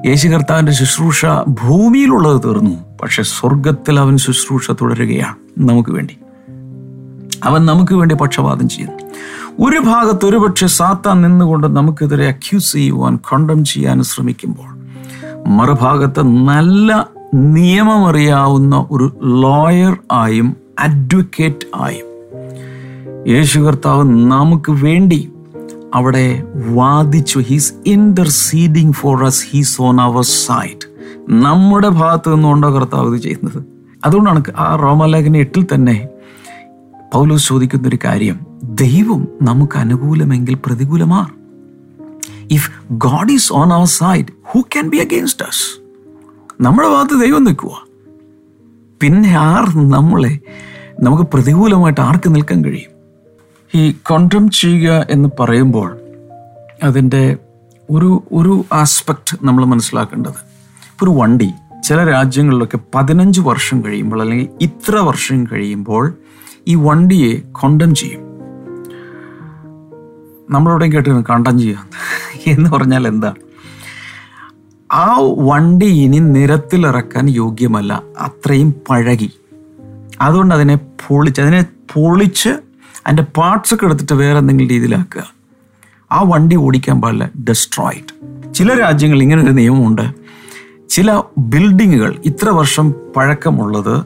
യേശു 0.05 0.27
കർത്താവിന്റെ 0.27 0.71
ശുശ്രൂഷ 0.71 1.25
ഭൂമിയിലുള്ളത് 1.47 2.41
തീർന്നു. 2.45 2.97
പക്ഷെ 3.01 3.23
സ്വർഗത്തിൽ 3.23 3.99
അവൻ 3.99 4.17
ശുശ്രൂഷ 4.17 4.71
തുടരുകയാണ് 4.71 5.35
നമുക്ക് 5.57 5.89
വേണ്ടി. 5.89 6.17
അവൻ 7.43 7.65
നമുക്ക് 7.65 7.93
വേണ്ടി 7.93 8.15
പക്ഷപാതം 8.15 8.69
ചെയ്യുന്നു. 8.69 9.03
ഒരു 9.67 9.79
ഭാഗത്ത് 9.79 10.25
ഒരുപക്ഷെ 10.25 10.67
സാത്താൻ 10.67 11.21
നിന്നുകൊണ്ട് 11.21 11.67
നമുക്കെതിരെ 11.67 12.27
അക്യൂസ് 12.27 12.73
ചെയ്യുവാൻ 12.73 13.17
കൊണ്ടം 13.17 13.65
ചെയ്യാൻ 13.65 14.03
ശ്രമിക്കുമ്പോൾ 14.03 14.83
മറുഭാഗത്ത് 15.49 16.23
നല്ല 16.23 17.07
നിയമമറിയാവുന്ന 17.33 18.87
ഒരു 18.91 19.19
ലോയർ 19.23 19.97
ആയും 20.11 20.62
അഡ്വക്കേറ്റ് 20.79 21.67
ആയും. 21.75 22.07
യേശു 23.27 23.59
കർത്താവ് 23.59 24.03
നമുക്ക് 24.03 24.71
വേണ്ടി 24.71 25.31
അവിടെ 25.95 26.43
വാദിച്ചു. 26.69 27.39
He's 27.39 27.73
interceding 27.85 28.93
for 28.93 29.25
us 29.25 29.45
he's 29.49 29.81
on 29.81 30.01
our 30.01 30.23
side 30.23 30.93
നമ്മുടെ 31.29 31.89
ഭാഗത്ത് 31.89 32.35
നിന്നുകൊണ്ടോ 32.35 32.75
കർത്താവ് 32.75 33.15
ഇത് 33.15 33.23
ചെയ്യുന്നത്? 33.23 33.63
അതുകൊണ്ടാണ് 34.05 34.43
ആ 34.57 34.75
റോമലേഖന 34.75 35.37
എട്ടിൽ 35.37 35.67
തന്നെ 35.73 36.07
പൗലോസ് 37.13 37.47
ചോദിക്കുന്ന 37.47 37.87
ഒരു 37.87 37.97
കാര്യം. 38.05 38.39
ദൈവം 38.63 39.27
നമുക്ക് 39.41 39.77
അനുകൂലമെങ്കിൽ 39.77 40.57
പ്രതികൂലമാർ. 40.65 41.31
If 42.51 42.71
God 42.91 43.31
is 43.31 43.53
on 43.53 43.73
our 43.73 43.85
side 43.85 44.25
who 44.51 44.59
can 44.59 44.89
be 44.89 44.97
against 44.97 45.45
us 45.45 45.81
നമ്മുടെ 46.61 46.87
ഭാഗത്ത് 46.87 47.21
ദൈവം 47.21 47.43
നിൽക്കുക 47.43 47.92
പിന്നെ 49.03 49.29
ആർ 49.29 49.89
നമ്മളെ 49.89 50.39
നമുക്ക് 50.99 51.23
പ്രതികൂലമായിട്ട് 51.23 52.01
ആർക്ക് 52.01 52.35
നിൽക്കാൻ 52.35 52.65
കഴിയും? 52.65 52.91
ഈ 53.75 53.91
കോണ്ടം 53.91 54.49
ചെയ്യുക 54.49 55.07
എന്ന് 55.09 55.29
പറയുമ്പോൾ 55.39 55.99
അതിന്റെ 56.83 57.37
ഒരു 57.89 58.23
ഒരു 58.31 58.65
ആസ്പെക്ട് 58.73 59.37
നമ്മൾ 59.43 59.65
മനസ്സിലാക്കേണ്ടത്. 59.65 60.31
ഇപ്പോൾ 60.31 61.05
ഒരു 61.05 61.19
വണ്ടി 61.19 61.51
ചില 61.83 62.03
രാജ്യങ്ങളിലൊക്കെ 62.03 62.79
പതിനഞ്ച് 62.95 63.41
വർഷം 63.41 63.83
കഴിയുമ്പോൾ 63.85 64.21
അല്ലെങ്കിൽ 64.21 64.49
ഇത്ര 64.61 64.95
വർഷം 64.95 65.43
കഴിയുമ്പോൾ 65.43 66.13
ഈ 66.67 66.75
വണ്ടിയെ 66.75 67.39
കൊണ്ടം 67.51 67.95
ചെയ്യും. 67.95 68.21
നമ്മളെവിടെയും 70.49 70.93
കേട്ടിരുന്നു 70.93 71.25
കണ്ടം 71.29 71.59
ചെയ്യാം 71.59 71.89
എന്ന് 72.47 72.69
പറഞ്ഞാൽ 72.69 73.07
എന്താ? 73.07 73.33
ആ 74.93 75.17
വണ്ടി 75.19 75.85
ഇനി 75.85 76.19
നിരത്തിലിറക്കാൻ 76.19 77.29
യോഗ്യമല്ല. 77.29 78.03
അത്രയും 78.19 78.75
പഴകി. 78.89 79.31
അതുകൊണ്ട് 80.21 80.55
അതിനെ 80.55 80.75
പൊളിച്ച് 80.75 81.41
അതിനെ 81.41 81.65
പൊളിച്ച് 81.93 82.49
അതിന്റെ 82.49 83.23
പാർട്സ് 83.23 83.73
ഒക്കെ 83.73 83.85
എടുത്തിട്ട് 83.85 84.13
വേറെ 84.13 84.37
എന്തെങ്കിലും 84.37 84.69
രീതിയിലാക്കുക. 84.69 85.33
ആ 86.11 86.21
വണ്ടി 86.21 86.55
ഓടിക്കാൻ 86.55 87.01
പാടില്ല 87.01 87.29
ഡെസ്ട്രോയിഡ് 87.39 88.33
ചില 88.53 88.79
രാജ്യങ്ങളിൽ 88.79 89.21
ഇങ്ങനെ 89.21 89.43
ഒരു 89.43 89.51
നിയമമുണ്ട്. 89.51 90.01
ചില 90.89 91.21
ബിൽഡിങ്ങുകൾ 91.37 92.21
ഇത്ര 92.25 92.49
വർഷം 92.49 92.93
പഴക്കമുള്ളത് 93.15 94.05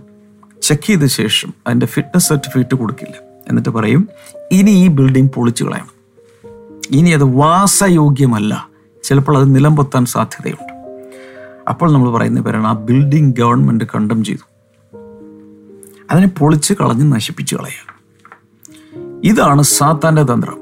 ചെക്ക് 0.62 0.88
ചെയ്ത 0.88 1.06
ശേഷം 1.06 1.54
അതിന്റെ 1.68 1.86
ഫിറ്റ്നസ് 1.86 2.28
സർട്ടിഫിക്കറ്റ് 2.28 2.76
കൊടുക്കില്ല. 2.76 3.16
എന്നിട്ട് 3.50 3.70
പറയും 3.70 4.10
ഇനി 4.52 4.72
ഈ 4.72 4.88
ബിൽഡിംഗ് 4.88 5.32
പൊളിച്ചു 5.32 5.64
കളയണം. 5.64 5.92
ഇനി 6.92 7.10
അത് 7.10 7.24
വാസയോഗ്യമല്ല. 7.24 8.68
ചിലപ്പോൾ 9.04 9.38
അത് 9.38 9.56
നിലംപൊത്താൻ 9.56 10.06
സാധ്യതയുണ്ട്. 10.06 10.77
അപ്പോൾ 11.68 11.92
നമ്മൾ 11.92 12.12
പറയുന്ന 12.12 12.42
പേരാണ് 12.42 12.68
ആ 12.68 12.74
ബിൽഡിംഗ് 12.74 13.36
ഗവൺമെന്റ് 13.36 13.86
കണ്ടം 13.86 14.24
ചെയ്തു. 14.24 14.48
അതിനെ 16.12 16.28
പൊളിച്ച് 16.28 16.74
കളഞ്ഞ് 16.74 17.14
നശിപ്പിച്ചു 17.14 17.56
കളയുക. 17.56 17.98
ഇതാണ് 19.24 19.62
സാത്താന്റെ 19.62 20.24
തന്ത്രം. 20.24 20.58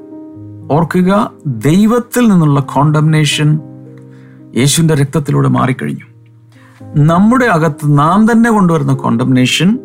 ഓർക്കുക 0.72 1.30
ദൈവത്തിൽ 1.46 2.28
നിന്നുള്ള 2.28 2.60
കോണ്ടംനേഷൻ 2.60 3.58
യേശുവിന്റെ 4.56 4.94
രക്തത്തിലൂടെ 4.94 5.48
മാറിക്കഴിഞ്ഞു. 5.48 6.16
നമ്മുടെ 7.04 7.44
അകത്ത് 7.44 7.98
നാം 7.98 8.32
തന്നെ 8.32 8.50
കൊണ്ടുവരുന്ന 8.50 8.94
കോണ്ടംനേഷൻ 8.94 9.78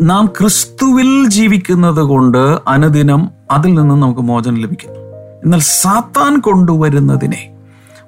നാം 0.00 0.26
ക്രിസ്തുവിൽ 0.26 1.28
ജീവിക്കുന്നത് 1.28 2.00
കൊണ്ട് 2.00 2.58
അനുദിനം 2.68 3.28
അതിൽ 3.50 3.74
നിന്ന് 3.74 3.94
നമുക്ക് 3.94 4.20
മോചനം 4.20 4.54
ലഭിക്കുന്നു. 4.54 4.98
എന്നാൽ 5.44 5.58
സാത്താൻ 5.58 6.40
കൊണ്ടുവരുന്നതിനെ 6.40 7.47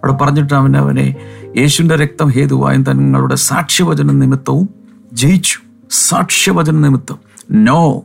അവിടെ 0.04 0.12
പറഞ്ഞിട്ട് 0.12 0.54
അവൻ 0.54 0.76
അവനെ 0.76 1.16
യേശുവിന്റെ 1.56 1.96
രക്തം 1.96 2.28
ഹേതുവായും 2.28 2.82
തങ്ങളുടെ 2.82 3.34
സാക്ഷ്യവചന 3.34 4.12
നിമിത്തവും 4.12 4.68
ജയിച്ചു. 5.12 5.58
സാക്ഷ്യവചന 5.90 6.74
നിമിത്തം. 6.74 7.18
നോ 7.50 8.02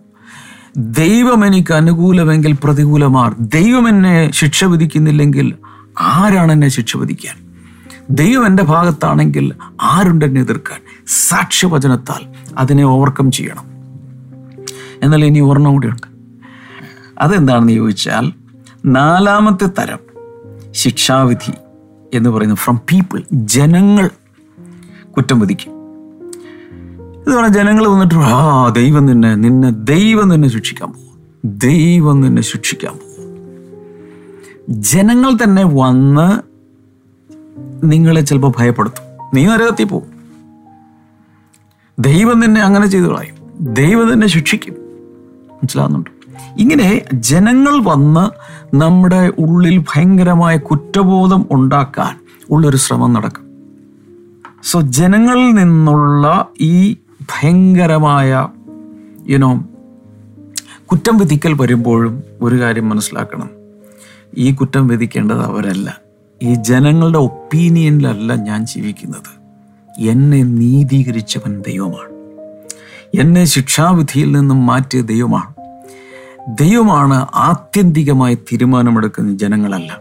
ദൈവം 0.78 1.46
എനിക്ക് 1.46 1.74
അനുകൂലമെങ്കിൽ 1.74 2.58
പ്രതികൂലമാർ. 2.64 3.36
ദൈവം 3.40 3.90
എന്നെ 3.90 4.32
ശിക്ഷ 4.34 4.64
വിധിക്കുന്നില്ലെങ്കിൽ 4.64 5.56
ആരാണ് 6.00 6.52
എന്നെ 6.52 6.68
ശിക്ഷ 6.68 6.98
വിധിക്കാൻ? 6.98 7.36
ദൈവം 8.10 8.46
എന്റെ 8.46 8.64
ഭാഗത്താണെങ്കിൽ 8.64 9.54
ആരുണ്ട് 9.82 10.26
എന്നെ 10.26 10.42
എതിർക്കാൻ? 10.42 10.80
സാക്ഷ്യവചനത്താൽ 11.08 12.34
അതിനെ 12.58 12.84
ഓവർകം 12.84 13.32
ചെയ്യണം. 13.32 13.64
എന്നാൽ 15.04 15.26
ഇനി 15.26 15.40
ഒരെണ്ണം 15.40 15.72
കൂടിയുണ്ട്. 15.72 16.08
അതെന്താണെന്ന് 17.20 17.74
ചോദിച്ചാൽ 17.74 18.32
നാലാമത്തെ 18.86 19.66
തരം 19.66 20.00
ശിക്ഷാവിധി. 20.72 21.52
എന്ന് 22.14 22.30
പറയുന്നത് 22.30 22.58
ഫ്രം 22.58 22.78
പീപ്പിൾ 22.78 23.24
ജനങ്ങൾ 23.32 24.10
കുറ്റം 25.18 25.40
വിധിക്കും. 25.40 25.72
ഇത് 27.20 27.36
പറഞ്ഞാൽ 27.36 27.48
ജനങ്ങൾ 27.48 27.88
വന്നിട്ട് 27.88 28.16
ആ 28.16 28.70
ദൈവം 28.70 29.06
നിന്നെ 29.06 29.36
നിന്നെ 29.36 29.70
ദൈവം 29.70 30.30
നിന്നെ 30.30 30.48
ശിക്ഷിക്കാൻ 30.48 30.92
പോകും. 30.92 31.20
ദൈവം 31.60 32.22
നിന്നെ 32.22 32.42
ശിക്ഷിക്കാൻ 32.42 32.94
പോകും. 32.94 33.16
ജനങ്ങൾ 34.70 35.32
തന്നെ 35.44 35.64
വന്ന് 35.66 36.40
നിങ്ങളെ 37.84 38.22
ചിലപ്പോൾ 38.22 38.54
ഭയപ്പെടുത്തും. 38.58 39.28
നീ 39.34 39.46
നരകത്തിൽ 39.46 39.84
പോകും. 39.84 40.16
ദൈവം 42.00 42.40
നിന്നെ 42.40 42.62
അങ്ങനെ 42.62 42.88
ചെയ്തു 42.88 43.06
കളയും. 43.06 43.36
ദൈവം 43.74 44.14
തന്നെ 44.14 44.28
ശിക്ഷിക്കും. 44.28 44.74
മനസ്സിലാകുന്നുണ്ട് 45.54 46.10
ഇങ്ങനെ 46.60 47.02
ജനങ്ങൾ 47.14 47.84
വന്ന് 47.84 48.55
നമ്മുടെ 48.76 49.32
ഉള്ളിൽ 49.40 49.78
ഭയങ്കരമായ 49.78 50.58
കുറ്റബോധം 50.58 51.46
ഉണ്ടാക്കാൻ 51.52 52.20
ഉള്ളൊരു 52.50 52.78
ശ്രമം 52.78 53.14
നടക്കും. 53.14 53.44
സോ 54.64 54.82
ജനങ്ങളിൽ 54.82 55.52
നിന്നുള്ള 55.52 56.48
ഈ 56.62 56.94
ഭയങ്കരമായ 57.22 58.48
യുനോ 59.30 59.64
കുറ്റം 60.86 61.18
വിധിക്കൽ 61.18 61.54
വരുമ്പോഴും 61.54 62.24
ഒരു 62.42 62.62
കാര്യം 62.62 62.90
മനസ്സിലാക്കണം. 62.90 63.50
ഈ 64.38 64.52
കുറ്റം 64.52 64.88
വിധിക്കേണ്ടത് 64.88 65.42
അവരല്ല. 65.42 65.98
ഈ 66.44 66.54
ജനങ്ങളുടെ 66.54 67.18
ഒപ്പീനിയനിലല്ല 67.18 68.36
ഞാൻ 68.36 68.66
ജീവിക്കുന്നത്. 68.66 69.46
എന്നെ 70.00 70.44
നീതീകരിച്ചവൻ 70.44 71.62
ദൈവമാണ്. 71.62 72.16
എന്നെ 73.20 73.46
ശിക്ഷാവിധിയിൽ 73.46 74.32
നിന്നും 74.32 74.66
മാറ്റിയ 74.66 75.02
ദൈവമാണ്. 75.02 75.55
ദൈവമാണ് 76.48 77.28
ആത്യന്തികമായി 77.36 78.36
തീരുമാനമെടുക്കുന്ന 78.36 79.38
ജനങ്ങളല്ല. 79.38 79.98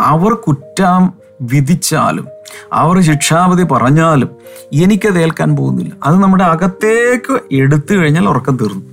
അവർ 0.00 0.34
കുറ്റം 0.34 1.12
വിധിച്ചാലും 1.40 2.26
അവർ 2.72 3.00
ശിക്ഷാവിധി 3.00 3.62
പറഞ്ഞാലും 3.62 4.28
എനിക്കത് 4.72 5.18
ഏൽക്കാൻ 5.18 5.56
പോകുന്നില്ല. 5.56 5.92
അത് 6.04 6.16
നമ്മുടെ 6.16 6.44
അകത്തേക്ക് 6.44 7.40
എടുത്തു 7.52 7.94
കഴിഞ്ഞാൽ 7.94 8.28
ഉറക്കം 8.28 8.56
തീർന്നു. 8.56 8.84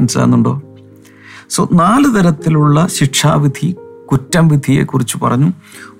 മനസ്സിലാകുന്നുണ്ടോ? 0.00 0.62
സോ 1.50 1.68
നാല് 1.72 2.24
തരത്തിലുള്ള 2.24 2.86
ശിക്ഷാവിധി 2.86 3.76
കുറ്റം 4.12 4.48
വിധിയെക്കുറിച്ച് 4.48 5.18
പറഞ്ഞു. 5.22 5.52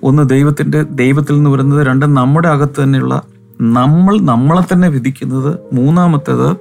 ഒന്ന് 0.03 0.29
ദൈവത്തിന്റെ 0.29 0.81
ദൈവത്തിൽ 0.81 1.33
നിന്ന് 1.33 1.49
വരുന്നത്. 1.49 1.87
രണ്ട് 1.87 2.05
നമ്മുടെ 2.05 2.47
അകത്ത് 2.47 2.83
തന്നെയുള്ള 2.83 3.21
നമ്മൾ 3.61 4.19
നമ്മളെ 4.21 4.73
തന്നെ 4.73 4.87
വിധിക്കുന്നത്. 4.87 5.59
മൂന്നാമത്തേത് 5.73 6.55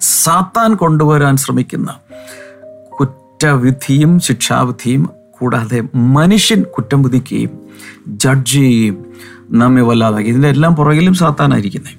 സാത്താൻ 0.00 0.74
കൊണ്ടുവരാൻ 0.74 1.36
ശ്രമിക്കുന്ന 1.36 1.94
കുറ്റവിധിയും 3.34 4.20
ശിക്ഷാവിധിയും 4.20 5.10
കൂടാതെ 5.40 5.82
മനുഷ്യൻ 5.94 6.62
കുറ്റം 6.62 7.02
വിധിക്കുകയും 7.02 7.50
ജഡ്ജ് 8.08 8.52
ചെയ്യുകയും 8.52 9.06
നമ്മെ 9.50 9.82
വല്ലാതാക്കി. 9.82 10.28
ഇതിന്റെ 10.28 10.48
എല്ലാം 10.48 10.76
പുറകിലും 10.76 11.14
സാത്താനായിരിക്കുന്നത് 11.14 11.92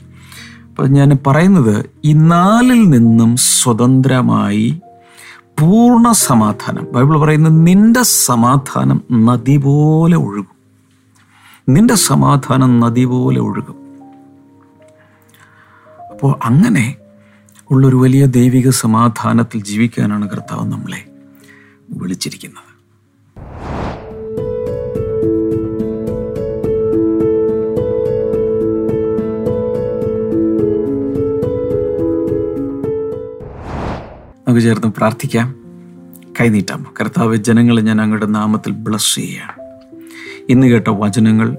അപ്പം 0.63 0.91
ഞാൻ 0.91 1.17
പറയുന്നത് 1.27 1.85
ഈ 2.05 2.13
നാലിൽ 2.13 2.89
നിന്നും 2.89 3.35
സ്വതന്ത്രമായി 3.37 4.81
പൂർണ 5.59 6.11
സമാധാനം. 6.11 6.87
ബൈബിൾ 6.91 7.17
പറയുന്നത് 7.19 7.67
നിന്റെ 7.67 8.03
സമാധാനം 8.03 9.01
നദി 9.11 9.57
പോലെ 9.57 10.17
ഒഴുകും. 10.17 10.55
നിന്റെ 11.69 11.95
സമാധാനം 11.95 12.79
നദി 12.79 13.05
പോലെ 13.05 13.39
ഒഴുകും. 13.39 13.75
അപ്പോൾ 16.11 16.35
അങ്ങനെ 16.43 16.95
ഉള്ളൊരു 17.71 17.95
വലിയ 17.95 18.25
ദൈവിക 18.25 18.69
സമാധാനത്തിൽ 18.69 19.63
ജീവിക്കാനാണ് 19.63 20.29
കർത്താവ് 20.29 20.71
നമ്മളെ. 20.71 21.14
വിളിച്ചിരിക്കുന്നത്. 21.89 22.75
നമുക്ക് 34.47 34.61
ചേർന്ന് 34.61 34.87
പ്രാർത്ഥിക്കാം. 34.87 35.55
കൈനീട്ടാം. 36.41 36.93
കർത്താവ് 37.01 37.35
ജനങ്ങളെ 37.35 37.81
ഞാൻ 37.81 38.01
അങ്ങയുടെ 38.01 38.25
നാമത്തിൽ 38.25 38.71
ബ്ലസ് 38.71 39.15
ചെയ്യുകയാണ്. 39.15 39.79
ഇന്ന് 40.49 40.67
കേട്ട 40.67 40.87
വചനങ്ങൾ 40.87 41.57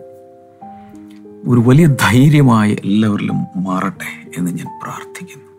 ഒരു 1.49 1.61
വലിയ 1.61 1.87
ധൈര്യമായി 1.87 2.73
എല്ലാവരിലും 2.85 3.47
മാറട്ടെ 3.57 4.31
എന്ന് 4.39 4.51
ഞാൻ 4.51 4.81
പ്രാർത്ഥിക്കുന്നു. 4.83 5.51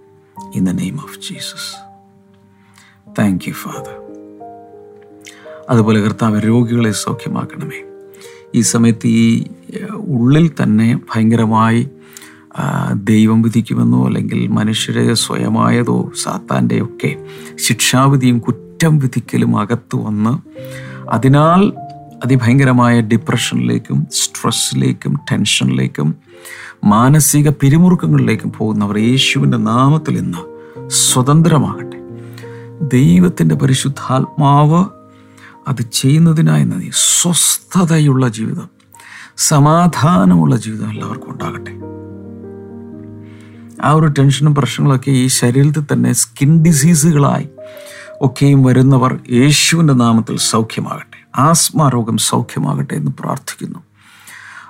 In 0.55 0.65
the 0.65 0.69
name 0.69 0.95
of 0.95 1.19
Jesus 1.19 1.75
thank 3.19 3.41
you 3.47 3.53
father 3.53 4.06
അതുപോലെ 5.69 6.01
കർത്താവ് 6.01 6.41
രോഗികളെ 6.47 6.91
സൗഖ്യമാക്കണമേ. 6.91 7.83
ഈ 8.55 8.61
സമയത്ത് 8.61 9.07
ഈ 9.07 9.45
ഉള്ളിൽ 9.93 10.51
തന്നെ 10.63 10.99
ഭയങ്കരമായി 11.15 11.89
ദൈവം 12.93 13.41
വിധിക്കുമെന്നോ 13.41 14.05
അല്ലെങ്കിൽ 14.05 14.47
മനുഷ്യരെ 14.47 15.13
സ്വയമായതോ 15.13 16.11
സാത്താന്റെ 16.23 16.81
ഒക്കെ 16.81 17.25
ശിക്ഷാവിധിയും 17.55 18.39
കുറ്റം 18.39 18.99
വിധിക്കലും 18.99 19.59
അകത്ത് 19.59 19.95
വന്ന് 19.95 20.33
അതിനാൽ 21.09 21.73
അതിഭയങ്കരമായ 22.23 23.01
ഡിപ്രഷനിലേക്കും 23.01 24.07
സ്ട്രെസ്സിലേക്കും 24.11 25.19
ടെൻഷനിലേക്കും 25.31 26.15
മാനസിക 26.83 27.49
പിരിമുറുക്കങ്ങളിലേക്കും 27.49 28.51
പോകുന്നവർ 28.57 28.97
യേശുവിന്റെ 28.97 29.57
നാമത്തിൽ 29.57 30.17
ഇന്ന് 30.17 30.37
സ്വതന്ത്രമാകട്ടെ. 30.89 31.97
ദൈവത്തിന്റെ 32.93 33.55
പരിശുദ്ധാത്മാവ് 33.55 34.85
അത് 35.67 35.85
ചെയ്യുന്നതിനായി 35.93 36.63
നന്ദി. 36.63 36.91
സ്വസ്ഥതയുള്ള 36.95 38.27
ജീവിതം 38.27 38.69
സമാധാനമുള്ള 39.37 40.55
ജീവിതം 40.55 40.91
എല്ലാവർക്കും 40.91 41.31
ഉണ്ടാകട്ടെ. 41.31 41.71
ആ 43.87 43.91
ഒരു 43.91 44.05
ടെൻഷനും 44.05 44.55
പ്രശ്നങ്ങളൊക്കെ 44.55 45.11
ഈ 45.11 45.27
ശരീരത്തിൽ 45.27 45.83
തന്നെ 45.93 46.13
സ്കിൻ 46.13 46.63
ഡിസീസുകളായി 46.63 47.49
ഒക്കെയും 48.21 48.63
വരുന്നവർ 48.63 49.19
യേശുവിന്റെ 49.31 49.93
നാമത്തിൽ 49.93 50.37
സൗഖ്യമാകട്ടെ. 50.37 51.41
ആസ്മ 51.41 51.89
രോഗം 51.89 52.17
സൗഖ്യമാകട്ടെ 52.17 52.93
എന്ന് 52.93 53.11
പ്രാർത്ഥിക്കുന്നു. 53.19 53.79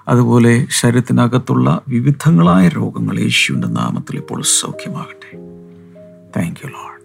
അതുപോലെ 0.07 0.67
ശരീരത്തിനകത്തുള്ള 0.69 1.81
വിവിധങ്ങളായ 1.87 2.67
രോഗങ്ങൾ 2.67 3.19
യേശുവിന്റെ 3.19 3.67
നാമത്തിൽ 3.67 4.17
ഇപ്പോൾ 4.17 4.41
സൗഖ്യമാകട്ടെ. 4.41 5.37
താങ്ക് 6.37 6.59
യു 6.65 6.67
ലോഡ് 6.67 6.96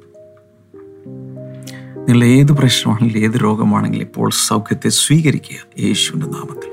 നിങ്ങൾ 2.09 2.25
ഏത് 2.25 2.53
പ്രശ്നമാണെങ്കിലും 2.53 3.21
ഏത് 3.21 3.43
രോഗമാണെങ്കിലും 3.43 4.05
ഇപ്പോൾ 4.05 4.31
സൗഖ്യത്തെ 4.31 4.89
സ്വീകരിക്കുക 4.89 5.83
യേശുവിന്റെ 5.85 6.27
നാമത്തിൽ. 6.27 6.71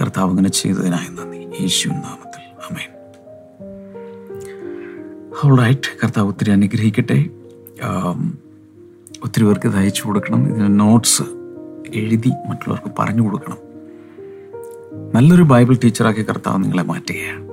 കർത്താവ് 0.00 0.30
അങ്ങനെ 0.30 0.48
ചെയ്തതിനായി 0.48 1.08
നന്ദി. 1.14 1.62
യേശുവിൻ 1.62 1.96
നാമത്തിൽ. 1.96 2.42
അമേൻ 2.70 2.90
ഹോളായിട്ട് 5.38 5.98
കർത്താവ് 6.04 6.28
ഒത്തിരി 6.28 6.50
അനുഗ്രഹിക്കട്ടെ. 6.50 7.24
ഒത്തിരി 9.24 9.44
പേർക്ക് 9.44 9.66
ഇത് 9.66 9.76
അയച്ചു 9.76 10.02
കൊടുക്കണം. 10.06 10.48
ഇതിന് 10.48 10.80
നോട്ട്സ് 10.80 11.22
എഴുതി 11.94 12.28
മറ്റുള്ളവർക്ക് 12.28 12.92
പറഞ്ഞു 12.98 13.22
കൊടുക്കണം. 13.22 13.58
നല്ലൊരു 15.14 15.42
ബൈബിൾ 15.42 15.76
ടീച്ചറാക്കി 15.84 16.22
കർത്താവ് 16.22 16.62
നിങ്ങളെ 16.62 16.82
മാറ്റുകയാണ്. 16.82 17.48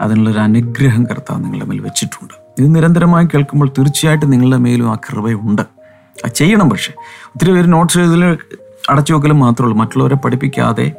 അതിനുള്ളൊരു 0.00 0.38
അനുഗ്രഹം 0.38 1.04
കർത്താവ് 1.04 1.44
നിങ്ങളുടെ 1.44 1.66
മേൽ 1.66 1.80
വെച്ചിട്ടുണ്ട്. 1.80 2.34
ഇത് 2.58 2.74
നിരന്തരമായി 2.74 3.26
കേൾക്കുമ്പോൾ 3.26 3.68
തീർച്ചയായിട്ടും 3.68 4.30
നിങ്ങളുടെ 4.30 4.56
മേലും 4.56 4.90
ആ 4.90 4.94
കൃപയുണ്ട്. 4.94 5.79
ചെയ്യണം 6.28 6.70
പക്ഷേ. 6.70 6.92
ഒത്തിരി 7.26 7.52
പേര് 7.52 7.72
നോട്ട്സ് 7.72 7.98
എഴുതൽ 7.98 8.38
അടച്ചു 8.90 9.12
വെക്കലും 9.12 9.38
മാത്രമേ 9.38 9.68
ഉള്ളൂ. 9.68 9.78
മറ്റുള്ളവരെ 9.78 10.14
പഠിപ്പിക്കാതെ 10.14 10.92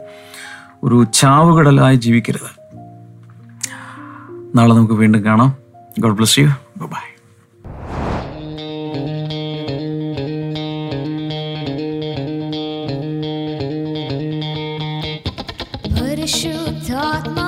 ഒരു 0.84 1.06
ചാവുകടലായി 1.14 1.96
ജീവിക്കരുത്. 1.96 2.62
നാളെ 4.56 4.74
നമുക്ക് 4.74 4.94
വീണ്ടും 4.94 5.26
കാണാം. 5.26 5.58
ഗോഡ് 6.00 6.18
ബ്ലസ് 6.18 6.40
യു 6.40 6.46
ബൈ 6.78 7.08
പരിശുദ്ധാത്മാവേ 16.02 17.41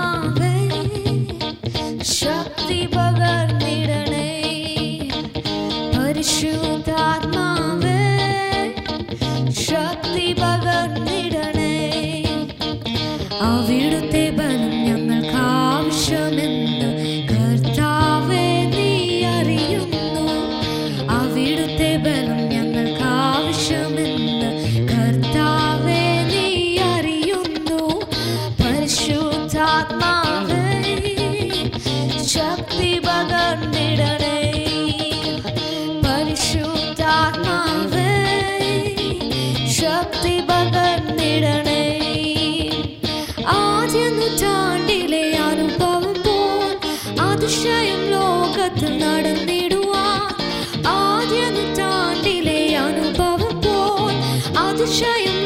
to 54.85 54.91
show 54.91 55.15
you 55.15 55.42